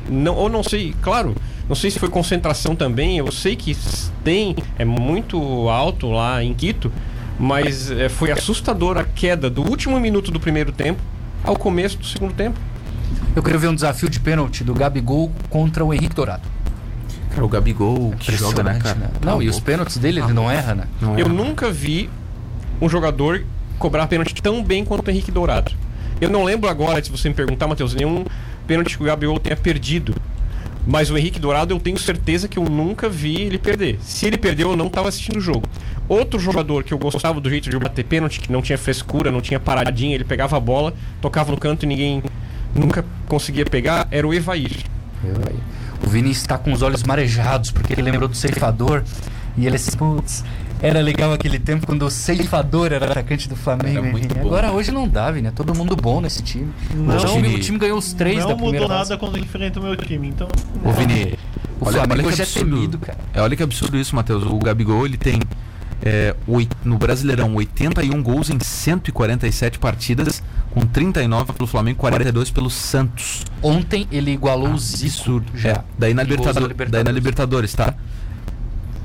[0.09, 1.35] Não, ou não sei, claro,
[1.67, 3.17] não sei se foi concentração também.
[3.17, 3.75] Eu sei que
[4.23, 5.37] tem, é muito
[5.69, 6.91] alto lá em Quito,
[7.39, 11.01] mas é, foi assustador a queda do último minuto do primeiro tempo
[11.43, 12.59] ao começo do segundo tempo.
[13.35, 16.43] Eu quero ver um desafio de pênalti do Gabigol contra o Henrique Dourado.
[17.29, 18.95] Cara, o Gabigol que joga, né, Impressionante, cara?
[18.95, 19.09] né?
[19.21, 20.83] Tá Não, e os pênaltis dele, ele não erra, né?
[20.99, 21.21] Não é.
[21.21, 22.09] Eu nunca vi
[22.81, 23.43] um jogador
[23.77, 25.71] cobrar pênalti tão bem quanto o Henrique Dourado.
[26.19, 28.25] Eu não lembro agora, se você me perguntar, Matheus, nenhum
[28.65, 30.15] pênalti que o Gabriel tenha perdido.
[30.87, 33.99] Mas o Henrique Dourado eu tenho certeza que eu nunca vi ele perder.
[34.01, 35.63] Se ele perdeu, eu não estava assistindo o jogo.
[36.07, 39.41] Outro jogador que eu gostava do jeito de bater pênalti, que não tinha frescura, não
[39.41, 42.23] tinha paradinha, ele pegava a bola, tocava no canto e ninguém
[42.73, 44.71] nunca conseguia pegar, era o Evair.
[46.01, 49.03] O Vini está com os olhos marejados porque ele lembrou do ceifador
[49.57, 50.45] e ele assim, putz,
[50.81, 53.99] era legal aquele tempo quando o ceifador era atacante do Flamengo.
[53.99, 54.41] Era muito bom.
[54.41, 55.47] Agora hoje não dá, Vini.
[55.47, 56.71] É todo mundo bom nesse time.
[56.93, 59.09] Não, o, time o time ganhou os três não da primeira mudou fase.
[59.11, 60.47] nada quando enfrenta o meu time, então.
[60.83, 61.37] Ô, Vini,
[61.79, 62.75] O olha, Flamengo olha que hoje é absurdo.
[62.75, 63.17] temido, cara.
[63.33, 64.43] É, olha que absurdo isso, Matheus.
[64.43, 65.39] O Gabigol, ele tem
[66.03, 72.69] é, oit- no Brasileirão 81 gols em 147 partidas, com 39 pelo Flamengo, 42 pelo
[72.69, 73.43] Santos.
[73.63, 75.51] Ontem ele igualou o Zico Absurdo.
[75.55, 75.69] já.
[75.69, 77.93] É, daí, na Em gols da Libertador, daí na Libertadores, tá?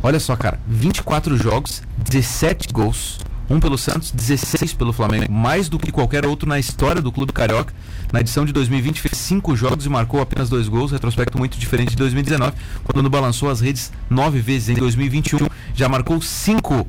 [0.02, 0.58] Olha só, cara.
[0.66, 3.20] 24 jogos, 17 gols.
[3.50, 5.30] Um pelo Santos, 16 pelo Flamengo.
[5.30, 7.72] Mais do que qualquer outro na história do Clube Carioca.
[8.10, 10.90] Na edição de 2020 fez 5 jogos e marcou apenas 2 gols.
[10.90, 14.70] Retrospecto muito diferente de 2019, quando balançou as redes 9 vezes.
[14.70, 16.86] Em 2021 já marcou 5.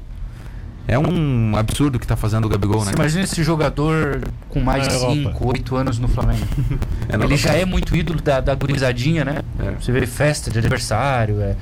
[0.88, 2.92] É um absurdo o que tá fazendo o Gabigol, né?
[2.92, 5.14] Você imagina esse jogador com mais de Europa.
[5.16, 6.46] 5, 8 anos no Flamengo.
[7.10, 9.42] É, ele já é muito ídolo da, da gurizadinha, né?
[9.60, 9.72] É.
[9.72, 11.56] Você vê festa de aniversário, é.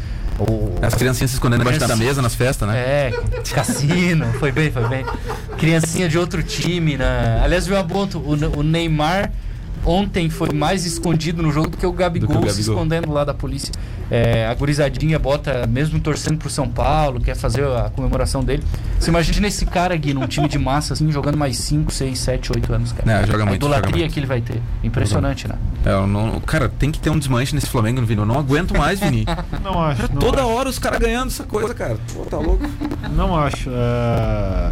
[0.50, 2.78] O, As criancinhas se escondendo embaixo da mesa nas festas, né?
[2.78, 3.12] É,
[3.54, 5.06] cassino, foi bem, foi bem.
[5.58, 7.40] Criancinha de outro time, né?
[7.44, 9.32] Aliás, viu a ponto, o, o Neymar
[9.86, 12.76] ontem foi mais escondido no jogo do que o Gabigol, que o se Gabigol.
[12.76, 13.72] escondendo lá da polícia.
[14.10, 18.62] É, a gurizadinha bota, mesmo torcendo pro São Paulo, quer fazer a comemoração dele.
[19.00, 22.52] Você imagina esse cara aqui num time de massa, assim, jogando mais 5, 6, 7,
[22.54, 23.10] 8 anos, cara.
[23.24, 24.14] É, joga a muito, idolatria joga muito.
[24.14, 24.62] que ele vai ter.
[24.84, 25.56] Impressionante, né?
[25.86, 28.20] É, não- cara, tem que ter um desmanche nesse Flamengo, Vini.
[28.20, 29.26] Eu não aguento mais, Vini.
[29.64, 30.02] Não acho.
[30.12, 30.50] Não Toda acho.
[30.50, 31.98] hora os caras ganhando essa coisa, cara.
[32.14, 32.64] Pô, tá louco.
[33.16, 33.70] Não acho.
[33.72, 34.72] é,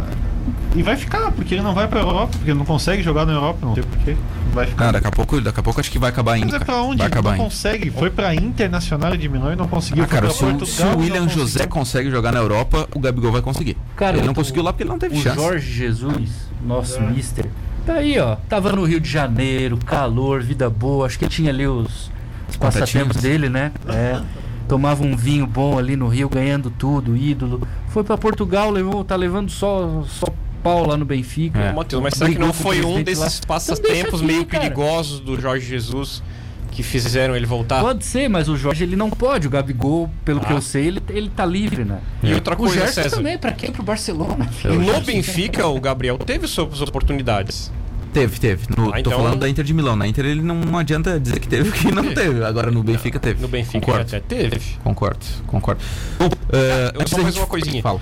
[0.74, 3.32] E vai ficar, porque ele não vai pra Europa, porque ele não consegue jogar na
[3.32, 4.16] Europa, não sei porquê.
[4.52, 4.86] Vai ficar.
[4.86, 6.46] Não, daqui a pouco, daqui a pouco acho que vai acabar indo.
[6.52, 6.98] Mas é pra onde?
[6.98, 7.44] Vai acabar não indo.
[7.44, 7.90] consegue.
[7.90, 10.04] Foi pra Internacional de Milão e não conseguiu.
[10.04, 11.28] Ah, cara, se Portugal se o William.
[11.28, 13.76] José consegue jogar na Europa, o Gabigol vai conseguir.
[13.96, 15.36] Cara, ele não conseguiu lá porque ele não teve O chance.
[15.36, 16.30] Jorge Jesus,
[16.64, 17.46] nosso mister,
[17.86, 18.36] tá aí, ó.
[18.48, 21.06] Tava no Rio de Janeiro, calor, vida boa.
[21.06, 22.10] Acho que tinha ali os,
[22.48, 23.72] os passatempos dele, né?
[23.88, 24.20] É.
[24.68, 27.66] Tomava um vinho bom ali no Rio, ganhando tudo, ídolo.
[27.88, 30.26] Foi pra Portugal, levou, tá levando só, só
[30.62, 31.58] pau lá no Benfica.
[31.58, 31.72] É.
[31.72, 33.02] Matheus, mas será que não o foi um lá.
[33.02, 34.62] desses Então passatempos deixa meio cara.
[34.64, 36.22] perigosos do Jorge Jesus
[36.70, 37.80] que fizeram ele voltar?
[37.80, 39.46] Pode ser, mas o Jorge ele não pode.
[39.46, 40.56] O Gabigol, pelo que Ah.
[40.56, 41.98] eu sei, ele, ele tá livre, né?
[42.22, 43.16] E outra o coisa, Gerson César.
[43.16, 43.72] também, pra quem?
[43.72, 44.48] Pro Barcelona.
[44.64, 47.72] No Benfica, o Gabriel teve suas oportunidades.
[48.12, 48.66] Teve, teve.
[48.76, 49.94] No, Ah, Tô então- falando da Inter de Milão.
[49.94, 52.44] Na Inter ele não, não adianta dizer que teve que não Teve.
[52.44, 53.40] Agora no Benfica teve.
[53.40, 54.02] No Benfica Concordo.
[54.02, 54.60] até teve.
[54.82, 55.80] Concordo, concordo.
[56.18, 57.80] Bom, eh, eu antes só mais gente- uma coisinha.
[57.80, 58.00] Fala.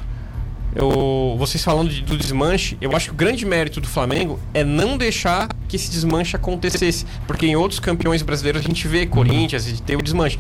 [0.75, 4.63] Eu, vocês falando de- do desmanche, eu acho que o grande mérito do Flamengo é
[4.63, 7.07] não deixar que esse desmanche acontecesse.
[7.27, 10.39] Porque em outros campeões brasileiros a gente vê Corinthians e tem o desmanche.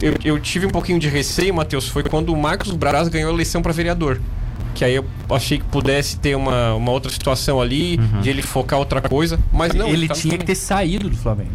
[0.00, 3.34] Eu, eu tive um pouquinho de receio, Matheus, foi quando o Marcos Braz ganhou a
[3.34, 4.20] eleição para vereador.
[4.74, 8.78] Que aí eu achei que pudesse ter uma, uma outra situação ali, de ele focar
[8.78, 9.40] outra coisa.
[9.52, 11.50] Mas não, ele tá- tinha que ter saído do Flamengo.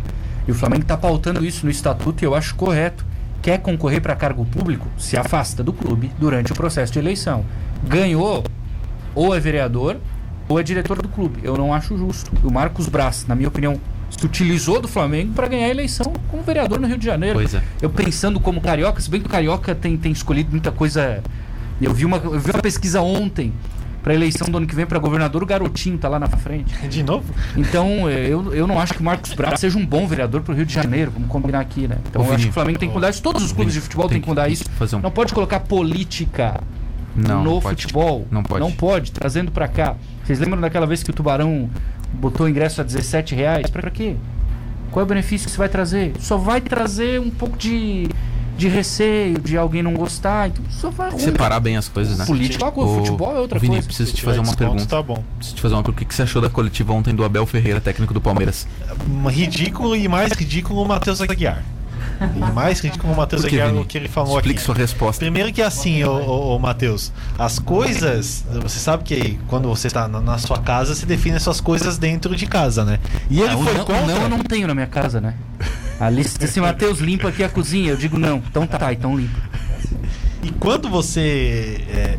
[0.46, 3.06] E o Flamengo está pautando isso no estatuto e eu acho correto.
[3.42, 7.46] Quer concorrer para cargo público, se afasta do clube durante o processo de eleição.
[7.88, 8.44] Ganhou,
[9.16, 9.98] ou é vereador,
[10.48, 11.40] ou é diretor do clube.
[11.44, 12.32] Eu não acho justo.
[12.44, 13.80] O Marcos Braz, na minha opinião,
[14.10, 17.36] se utilizou do Flamengo para ganhar a eleição como vereador no Rio de Janeiro.
[17.36, 17.62] Pois é.
[17.82, 21.22] Eu pensando como carioca, se bem que o carioca tem, tem escolhido muita coisa.
[21.82, 23.52] Eu vi uma, eu vi uma pesquisa ontem
[24.04, 26.76] para a eleição do ano que vem para governador, o garotinho tá lá na frente.
[26.90, 27.24] De novo?
[27.56, 30.52] Então, eh, eu, eu não acho que o Marcos Braz seja um bom vereador para
[30.52, 31.98] o Rio de Janeiro, vamos combinar aqui, né?
[32.10, 33.24] Então, Ô, eu acho Vini, que o Flamengo tem que mudar isso.
[33.24, 34.66] Todos os clubes de futebol tem têm que mudar isso.
[34.94, 36.60] um- Não pode colocar política
[37.16, 37.82] Não, no não pode.
[37.82, 38.28] futebol.
[38.32, 38.60] Não pode.
[38.60, 39.96] Não pode, trazendo para cá.
[40.24, 41.70] Vocês lembram daquela vez que o Tubarão
[42.14, 43.70] botou o ingresso a 17 reais?
[43.70, 44.16] Para quê?
[44.92, 46.14] Qual é o benefício que você vai trazer?
[46.20, 48.08] Só vai trazer um pouco de,
[48.58, 50.50] de receio, de alguém não gostar.
[50.50, 51.12] Então só vai.
[51.20, 52.26] Separar bem as coisas, né?
[52.26, 53.88] Política é Ô, futebol é outra Vini, coisa.
[53.88, 54.86] preciso te fazer uma desconto, pergunta.
[54.86, 55.24] Tá bom.
[55.38, 55.98] Preciso te fazer uma pergunta.
[55.98, 58.68] O que que você achou da coletiva ontem do Abel Ferreira, técnico do Palmeiras?
[59.30, 61.64] Ridículo e mais ridículo o Matheus Aguiar.
[62.36, 64.66] E mais ridículo o Matheus que, o que ele falou Explique aqui.
[64.66, 65.20] sua resposta.
[65.20, 70.22] Primeiro que assim, ô, ô, Matheus, as coisas, você sabe que quando você está na,
[70.22, 73.00] na sua casa, você define as suas coisas dentro de casa, né?
[73.30, 74.06] E ele Não, foi não, contra.
[74.08, 75.36] não, eu não tenho na minha casa, né?
[76.00, 77.92] A lista assim, Matheus, limpa aqui a cozinha.
[77.92, 78.38] Eu digo não.
[78.50, 79.40] Então tá, então limpa.
[80.42, 82.18] E quando você é,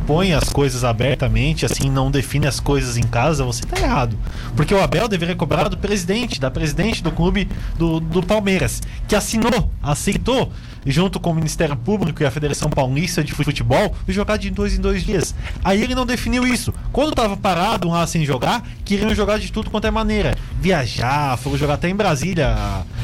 [0.00, 4.16] expõe as coisas abertamente, assim, não define as coisas em casa, você tá errado.
[4.56, 7.46] Porque o Abel deveria cobrar do presidente, da presidente do clube
[7.78, 10.50] do, do Palmeiras, que assinou, aceitou,
[10.86, 14.80] junto com o Ministério Público e a Federação Paulista de Futebol, jogar de dois em
[14.80, 15.34] dois dias.
[15.64, 16.72] Aí ele não definiu isso.
[16.92, 20.36] Quando tava parado lá sem jogar, queriam jogar de tudo quanto é maneira.
[20.60, 22.54] Viajar, foram jogar até em Brasília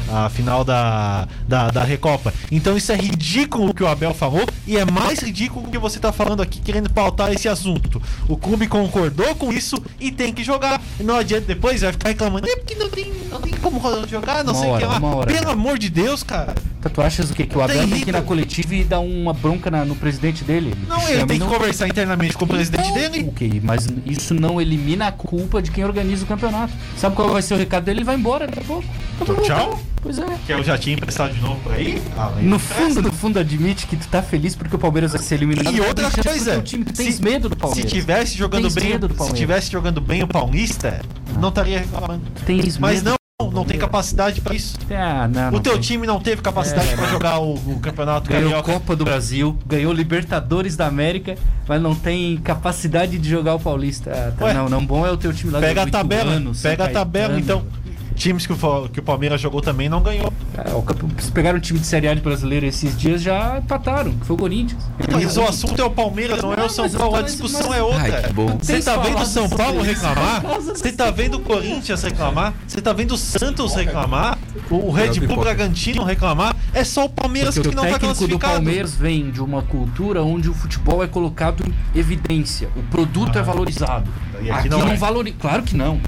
[0.09, 2.33] a, a final da, da, da Recopa.
[2.51, 5.77] Então isso é ridículo o que o Abel falou e é mais ridículo o que
[5.77, 8.01] você tá falando aqui querendo pautar esse assunto.
[8.27, 10.81] O clube concordou com isso e tem que jogar.
[10.99, 14.53] Não adianta depois vai ficar reclamando, é porque não tem, não tem como jogar, não
[14.53, 15.25] Uma sei o que lá.
[15.25, 16.55] Pelo amor de Deus, cara.
[16.79, 17.45] Então, tu achas o quê?
[17.45, 20.73] Que o Tem que ir na coletiva e dar uma bronca na- no presidente dele?
[20.87, 23.25] Não, ele tem que não- conversar internamente com o presidente Não, dele.
[23.29, 26.73] Ok, mas isso não elimina a culpa de quem organiza o campeonato.
[26.97, 27.99] Sabe qual vai ser o recado dele?
[27.99, 28.85] Ele vai embora daqui a pouco.
[29.21, 29.79] Então, tchau.
[29.99, 30.25] Pois é.
[30.45, 32.01] Que eu já tinha emprestado de novo por aí.
[32.17, 35.35] Ah, No fundo, no fundo, admite que tu tá feliz porque o Palmeiras vai ser
[35.35, 35.75] eliminado.
[35.75, 36.85] E outra coisa, time.
[36.85, 37.91] Tu tens se- medo do Se Palmeiras.
[37.91, 41.01] tivesse jogando Tens bem, se tivesse jogando bem o Paulista,
[41.39, 42.21] não estaria reclamando.
[42.45, 43.17] Tens Mas medo não,
[43.49, 44.77] do não tem capacidade pra isso.
[44.91, 45.81] Ah, não, O não teu tem.
[45.81, 46.95] time não teve capacidade É.
[46.95, 48.73] pra jogar o, o campeonato Ganhou carioca.
[48.73, 51.35] Copa do Brasil, ganhou Libertadores da América,
[51.67, 54.11] mas não tem capacidade de jogar o Paulista.
[54.11, 56.71] Ah, tá, Ué, não, não bom é o teu time lá Pega a tabela, São
[56.71, 57.63] pega a tabela, então.
[58.17, 60.33] Times que o, que o Palmeiras jogou também não ganhou.
[60.57, 63.59] Ah, o campe- se pegaram um time de Série A de brasileiro esses dias, já
[63.59, 64.83] empataram, que foi o Corinthians.
[65.11, 67.15] Mas o assunto é o Palmeiras, não, é o Não, São Paulo.
[67.15, 68.01] A discussão mas- é outra.
[68.01, 68.57] Ai, que bom.
[68.59, 70.41] Você tá vendo o São Paulo reclamar?
[70.61, 72.53] Você tá vendo o Corinthians reclamar?
[72.67, 74.37] Você tá vendo o Santos reclamar?
[74.69, 75.37] O Red Bull.
[75.37, 76.55] Bragantino reclamar?
[76.73, 78.53] É só o Palmeiras Porque que o não tá técnico do classificado.
[78.55, 83.41] Palmeiras vem de uma cultura onde o futebol é colocado em evidência, o produto é
[83.43, 84.09] valorizado.
[84.41, 84.95] E Aqui, aqui não, não é.
[84.95, 85.37] valoriza.
[85.39, 85.99] Claro que não.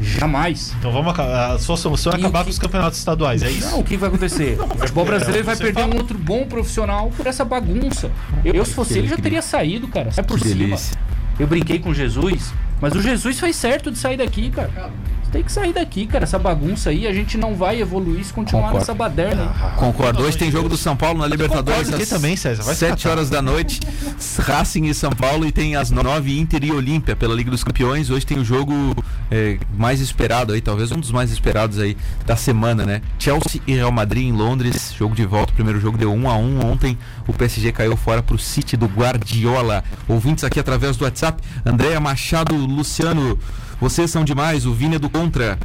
[0.00, 0.74] Jamais.
[0.78, 1.52] Então vamos acabar.
[1.52, 3.70] A sua solução é E o acabar que- com os campeonatos estaduais, é isso?
[3.70, 4.58] Não, o que vai acontecer?
[4.60, 5.94] O futebol brasileiro vai perder fala.
[5.94, 8.10] um outro bom profissional por essa bagunça.
[8.44, 10.10] Eu, eu se fosse ele, já teria saído, cara.
[10.10, 10.58] Sai por Que cima.
[10.64, 10.96] delícia.
[11.38, 14.90] Eu brinquei com Jesus, mas o Jesus fez certo de sair daqui, cara.
[15.32, 16.24] Tem que sair daqui, cara.
[16.24, 18.78] Essa bagunça aí, a gente não vai evoluir se continuar Concordo.
[18.80, 19.76] nessa baderna aí.
[19.78, 20.22] Concordo.
[20.22, 22.62] Hoje tem jogo do São Paulo na Libertadores aqui às também, César.
[22.62, 23.10] Vai se 7 catar.
[23.10, 23.80] horas da noite.
[24.38, 28.10] Racing e São Paulo e tem às 9 Inter e Olímpia pela Liga dos Campeões.
[28.10, 28.74] Hoje tem o jogo
[29.30, 33.00] é, mais esperado aí, talvez um dos mais esperados aí da semana, né?
[33.18, 35.50] Chelsea e Real Madrid em Londres, jogo de volta.
[35.52, 36.98] O primeiro jogo deu 1 a 1 ontem.
[37.26, 39.82] O PSG caiu fora pro City do Guardiola.
[40.06, 43.38] Ouvintes aqui através do WhatsApp, Andréa Machado, Luciano,
[43.82, 44.64] vocês são demais.
[44.64, 45.58] O Vini é do Contra.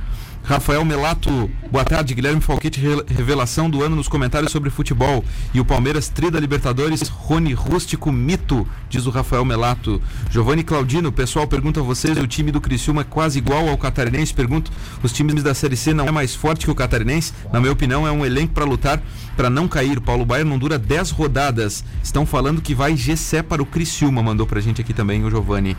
[0.47, 2.15] Rafael Melato, boa tarde.
[2.15, 5.21] Guilherme Falquete, re- revelação do ano nos comentários sobre futebol.
[5.53, 10.01] E o Palmeiras, tri da Libertadores, Rony Rústico, mito, diz o Rafael Melato.
[10.31, 14.33] Giovanni Claudino, pessoal pergunta a vocês: o time do Criciúma é quase igual ao catarinense?
[14.33, 14.71] Pergunto:
[15.03, 17.33] os times da Série C não é mais forte que o catarinense?
[17.51, 19.01] Na minha opinião, é um elenco para lutar
[19.35, 19.99] para não cair.
[19.99, 21.83] Paulo Baier não dura 10 rodadas.
[22.01, 25.75] Estão falando que vai GC para o Criciúma, mandou pra gente aqui também o Giovanni.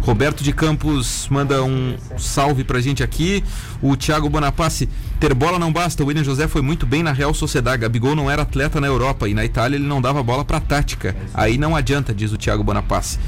[0.00, 3.44] Roberto de Campos manda um salve pra gente aqui.
[3.82, 4.88] O Thiago Bonapassi,
[5.20, 6.02] ter bola não basta.
[6.02, 7.82] O William José foi muito bem na Real Sociedade.
[7.82, 11.14] Gabigol não era atleta na Europa e na Itália ele não dava bola pra tática.
[11.34, 13.18] Aí não adianta, diz o Thiago Bonapassi.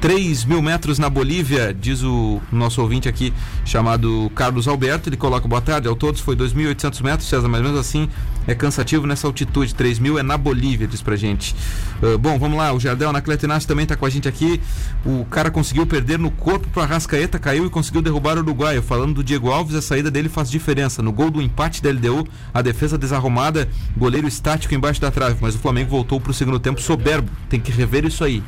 [0.00, 3.32] 3 mil metros na Bolívia, diz o nosso ouvinte aqui,
[3.64, 5.08] chamado Carlos Alberto.
[5.08, 8.08] Ele coloca boa tarde, ao todos foi 2.800 metros, César, mas mesmo assim
[8.46, 9.74] é cansativo nessa altitude.
[9.74, 11.54] 3 mil é na Bolívia, diz pra gente.
[12.00, 14.60] Uh, bom, vamos lá, o Jardel Anacleto Inácio também tá com a gente aqui.
[15.04, 18.82] O cara conseguiu perder no corpo pro Arrascaeta, caiu e conseguiu derrubar o Uruguaio.
[18.82, 21.02] Falando do Diego Alves, a saída dele faz diferença.
[21.02, 25.56] No gol do empate da LDU, a defesa desarrumada, goleiro estático embaixo da trave, mas
[25.56, 27.28] o Flamengo voltou pro segundo tempo soberbo.
[27.48, 28.42] Tem que rever isso aí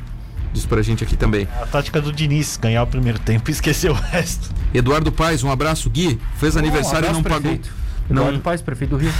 [0.53, 1.47] diz pra gente aqui também.
[1.61, 4.51] A tática do Diniz, ganhar o primeiro tempo e esquecer o resto.
[4.75, 5.89] Eduardo Paes, um abraço.
[5.91, 7.69] Gui, fez aniversário um e não prefeito.
[7.69, 7.81] pagou.
[8.11, 9.13] Eduardo Não, Paes, prefeito do Rio.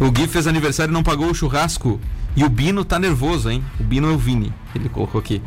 [0.00, 2.00] o Gui fez aniversário e não pagou o churrasco.
[2.36, 3.62] E o Bino tá nervoso, hein?
[3.78, 5.42] O Bino é o Vini, ele colocou aqui.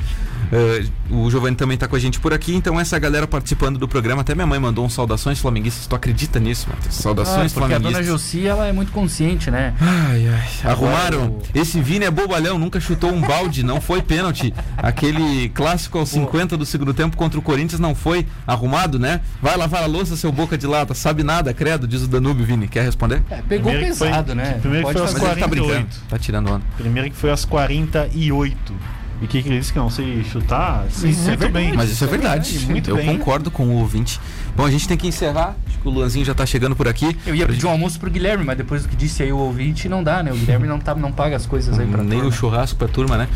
[0.52, 3.88] Eh, o Giovanni também tá com a gente por aqui, então essa galera participando do
[3.88, 4.22] programa.
[4.22, 5.88] Até minha mãe mandou um saudações flamenguistas.
[5.88, 7.00] Tu acredita nisso, Matheus?
[7.00, 8.22] Ah, Saudações porque a dona flamenguistas.
[8.32, 9.74] Josi, ela é muito consciente, né?
[9.80, 10.72] Ai, ai.
[10.72, 11.28] Arrumaram.
[11.28, 14.54] o- Esse Vini é bobalhão, nunca chutou um balde, não foi pênalti.
[14.78, 19.22] Aquele clássico aos 50 do segundo tempo contra o Corinthians não foi arrumado, né?
[19.42, 20.94] Vai lavar a louça, seu boca de lata.
[20.94, 22.68] Sabe nada, credo, diz o Danúbio, Vini.
[22.68, 23.24] Quer responder?
[23.30, 24.58] É, pegou Primeiro que foi- pesado, né?
[24.62, 25.32] primeiro que Pode foi aos Mas fazer.
[25.34, 26.02] ele tá brincando, 48.
[26.10, 26.64] tá tirando onda.
[26.78, 28.74] Primeiro que foi às 48.
[29.24, 30.86] E o que, ele disse que não sei chutar?
[30.90, 31.66] Sim, Isso é muito verdade.
[31.68, 31.74] bem.
[31.74, 32.50] Mas isso é verdade.
[32.52, 33.06] verdade, muito Eu bem.
[33.18, 34.20] concordo com o ouvinte.
[34.54, 35.56] Bom, a gente tem que encerrar.
[35.66, 37.18] Acho que o Luanzinho já tá chegando por aqui.
[37.26, 39.88] Eu ia pedir um almoço pro Guilherme, mas depois do que disse aí o ouvinte,
[39.88, 40.32] não dá, né?
[40.32, 42.28] O Guilherme não, tá, não paga as coisas aí pra Nem turma.
[42.28, 43.30] o churrasco pra turma, né?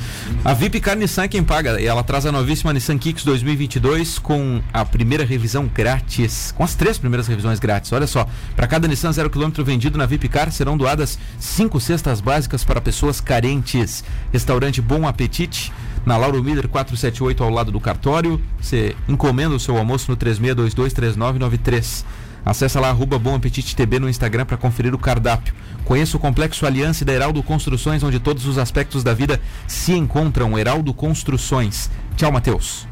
[0.44, 1.80] A VIP Car Nissan é quem paga.
[1.82, 6.52] E ela traz a novíssima Nissan Kicks 2022 com a primeira revisão grátis.
[6.56, 7.92] Com as três primeiras revisões grátis.
[7.94, 8.28] Olha só,
[8.58, 12.82] para cada Nissan 0 km vendido na VIP Car serão doadas cinco cestas básicas para
[12.82, 14.04] pessoas carentes.
[14.34, 15.72] Restaurante Bom Apetite.
[16.08, 18.42] Na Lauro Miller 478 ao lado do cartório.
[18.62, 22.06] Você encomenda o seu almoço no 36223993.
[22.46, 25.54] Acesse lá arroba Bom Apetite TB no Instagram para conferir o cardápio.
[25.84, 30.58] Conheça o Complexo Aliança da Heraldo Construções, onde todos os aspectos da vida se encontram.
[30.58, 31.92] Heraldo Construções.
[32.16, 32.88] Tchau, Matheus.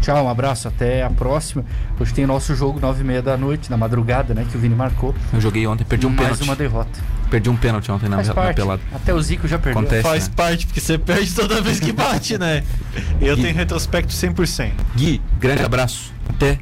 [0.00, 1.64] Tchau, um abraço, até a próxima.
[1.98, 4.46] Hoje tem o nosso jogo, nove e meia da noite, na madrugada, né?
[4.50, 5.14] Que o Vini marcou.
[5.32, 6.42] Eu joguei ontem, perdi um Mais pênalti.
[6.42, 7.00] uma derrota.
[7.30, 8.82] Perdi um pênalti ontem na, Faz na pelada.
[8.94, 9.82] Até o Zico já perdeu.
[9.82, 10.02] Acontece.
[10.02, 10.34] Faz né?
[10.34, 12.64] parte, porque você perde toda vez que bate, né?
[13.20, 13.42] Eu Gui.
[13.42, 14.72] tenho retrospecto 100%.
[14.96, 16.12] Gui, grande abraço.
[16.28, 16.58] Até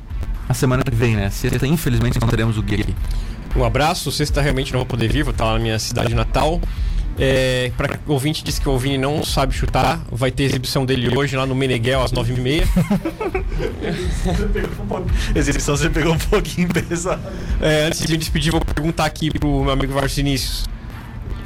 [0.48, 1.30] a semana que vem, né?
[1.30, 2.94] Sexta, infelizmente, não teremos o Gui aqui.
[3.56, 6.60] Um abraço, sexta realmente não vou poder vir, vou estar lá na minha cidade natal.
[7.18, 11.16] É, pra o ouvinte disse que o Vini não sabe chutar, vai ter exibição dele
[11.16, 12.62] hoje lá no Meneghel às 9h30.
[15.34, 17.20] Exibição você pegou um pouquinho pesado.
[17.60, 20.64] É, antes de me despedir, vou perguntar aqui pro meu amigo Vargas Vinícius.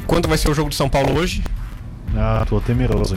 [0.06, 1.42] Quanto vai ser o jogo de São Paulo hoje?
[2.16, 3.14] Ah, tô temeroso.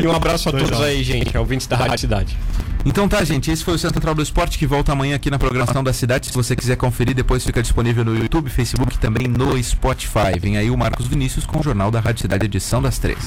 [0.00, 2.36] E um abraço a Dois todos a aí, gente, ouvintes da Rádio Cidade.
[2.84, 3.50] Então tá, gente.
[3.50, 6.26] Esse foi o Centro Central do Esporte que volta amanhã aqui na programação da cidade.
[6.26, 10.38] Se você quiser conferir, depois fica disponível no YouTube, Facebook e também no Spotify.
[10.38, 13.18] Vem aí o Marcos Vinícius com o Jornal da Rádio Cidade, edição das três.